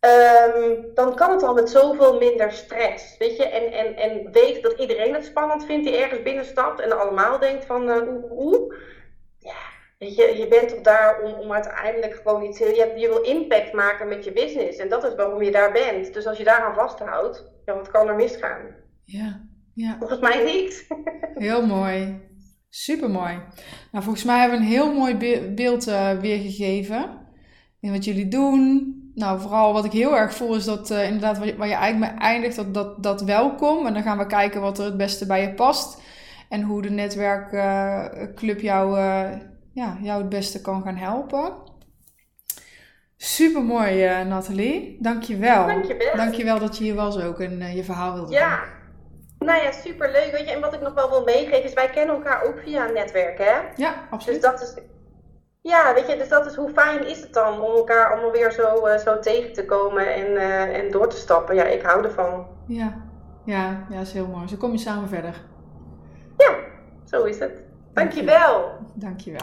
Um, 0.00 0.94
dan 0.94 1.14
kan 1.14 1.30
het 1.30 1.42
al 1.42 1.54
met 1.54 1.70
zoveel 1.70 2.18
minder 2.18 2.52
stress. 2.52 3.16
Weet 3.18 3.36
je, 3.36 3.44
en, 3.44 3.72
en, 3.72 3.96
en 3.96 4.32
weet 4.32 4.62
dat 4.62 4.78
iedereen 4.78 5.14
het 5.14 5.24
spannend 5.24 5.64
vindt 5.64 5.86
die 5.86 5.96
ergens 5.96 6.22
binnenstapt 6.22 6.80
en 6.80 6.98
allemaal 6.98 7.38
denkt 7.38 7.64
van 7.64 7.88
uh, 7.88 8.30
oeh, 8.30 8.74
Ja, 9.38 9.75
je, 9.98 10.34
je 10.38 10.46
bent 10.48 10.68
toch 10.68 10.80
daar 10.80 11.22
om, 11.22 11.32
om 11.32 11.52
uiteindelijk 11.52 12.14
gewoon 12.14 12.42
iets 12.42 12.58
heel. 12.58 12.74
Je, 12.74 12.92
je 12.96 13.08
wil 13.08 13.22
impact 13.22 13.72
maken 13.72 14.08
met 14.08 14.24
je 14.24 14.32
business. 14.32 14.78
En 14.78 14.88
dat 14.88 15.04
is 15.04 15.14
waarom 15.14 15.42
je 15.42 15.50
daar 15.50 15.72
bent. 15.72 16.14
Dus 16.14 16.26
als 16.26 16.38
je 16.38 16.44
daaraan 16.44 16.74
vasthoudt, 16.74 17.44
ja, 17.64 17.74
wat 17.74 17.90
kan 17.90 18.08
er 18.08 18.14
misgaan? 18.14 18.60
Ja, 19.04 19.40
ja. 19.74 19.96
Volgens 19.98 20.20
mij 20.20 20.44
niet. 20.44 20.86
Heel 21.34 21.66
mooi. 21.76 22.20
Super 22.68 23.10
mooi. 23.10 23.40
Nou, 23.92 24.04
volgens 24.04 24.24
mij 24.24 24.40
hebben 24.40 24.58
we 24.58 24.64
een 24.64 24.70
heel 24.70 24.92
mooi 24.92 25.16
beeld 25.54 25.88
uh, 25.88 26.18
weergegeven. 26.18 27.24
In 27.80 27.92
wat 27.92 28.04
jullie 28.04 28.28
doen. 28.28 28.94
Nou, 29.14 29.40
vooral 29.40 29.72
wat 29.72 29.84
ik 29.84 29.92
heel 29.92 30.16
erg 30.16 30.34
voel 30.34 30.56
is 30.56 30.64
dat 30.64 30.90
uh, 30.90 31.04
inderdaad 31.04 31.38
waar 31.38 31.68
je 31.68 31.74
eigenlijk 31.74 32.12
mee 32.12 32.20
eindigt, 32.20 32.56
dat, 32.56 32.74
dat, 32.74 33.02
dat 33.02 33.22
welkom. 33.22 33.86
En 33.86 33.94
dan 33.94 34.02
gaan 34.02 34.18
we 34.18 34.26
kijken 34.26 34.60
wat 34.60 34.78
er 34.78 34.84
het 34.84 34.96
beste 34.96 35.26
bij 35.26 35.42
je 35.42 35.54
past. 35.54 36.02
En 36.48 36.62
hoe 36.62 36.82
de 36.82 36.90
netwerkclub 36.90 38.56
uh, 38.56 38.62
jou 38.62 38.98
ja, 39.76 39.96
jou 40.00 40.20
het 40.20 40.28
beste 40.28 40.60
kan 40.60 40.82
gaan 40.82 40.96
helpen. 40.96 41.52
Super 43.16 43.62
mooi, 43.62 44.20
uh, 44.20 44.26
Nathalie. 44.26 44.96
Dankjewel. 45.00 45.66
Dankjewel. 45.66 46.16
Dankjewel 46.16 46.58
dat 46.58 46.76
je 46.76 46.84
hier 46.84 46.94
was 46.94 47.20
ook 47.22 47.40
en 47.40 47.60
uh, 47.60 47.74
je 47.74 47.84
verhaal 47.84 48.14
wilde 48.14 48.32
ja. 48.32 48.64
Nou 49.38 49.62
ja, 49.62 49.72
super 49.72 50.10
leuk. 50.10 50.30
Weet 50.32 50.48
je, 50.48 50.54
en 50.54 50.60
wat 50.60 50.74
ik 50.74 50.80
nog 50.80 50.94
wel 50.94 51.10
wil 51.10 51.24
meegeven 51.24 51.64
is, 51.64 51.72
wij 51.72 51.90
kennen 51.90 52.14
elkaar 52.14 52.42
ook 52.42 52.58
via 52.58 52.86
een 52.88 52.94
netwerk, 52.94 53.38
hè? 53.38 53.54
Ja, 53.76 53.94
absoluut. 54.10 54.42
Dus 54.42 54.50
dat 54.50 54.62
is, 54.62 54.74
ja, 55.62 55.94
weet 55.94 56.06
je, 56.08 56.16
dus 56.16 56.28
dat 56.28 56.46
is 56.46 56.54
hoe 56.54 56.70
fijn 56.70 57.06
is 57.06 57.20
het 57.20 57.32
dan 57.32 57.60
om 57.60 57.76
elkaar 57.76 58.12
allemaal 58.12 58.32
weer 58.32 58.52
zo, 58.52 58.86
uh, 58.86 58.98
zo 58.98 59.18
tegen 59.18 59.52
te 59.52 59.64
komen 59.64 60.14
en, 60.14 60.36
en 60.72 60.90
door 60.90 61.08
te 61.08 61.16
stappen. 61.16 61.54
Ja, 61.54 61.64
ik 61.64 61.82
hou 61.82 62.04
ervan. 62.04 62.46
Ja, 62.66 63.02
ja, 63.44 63.86
ja, 63.90 64.00
is 64.00 64.12
heel 64.12 64.26
mooi. 64.26 64.48
Zo 64.48 64.56
kom 64.56 64.72
je 64.72 64.78
samen 64.78 65.08
verder. 65.08 65.42
Ja, 66.36 66.54
zo 67.04 67.24
is 67.24 67.38
het. 67.38 67.65
Dankjewel. 67.96 68.78
Dankjewel. 68.94 69.40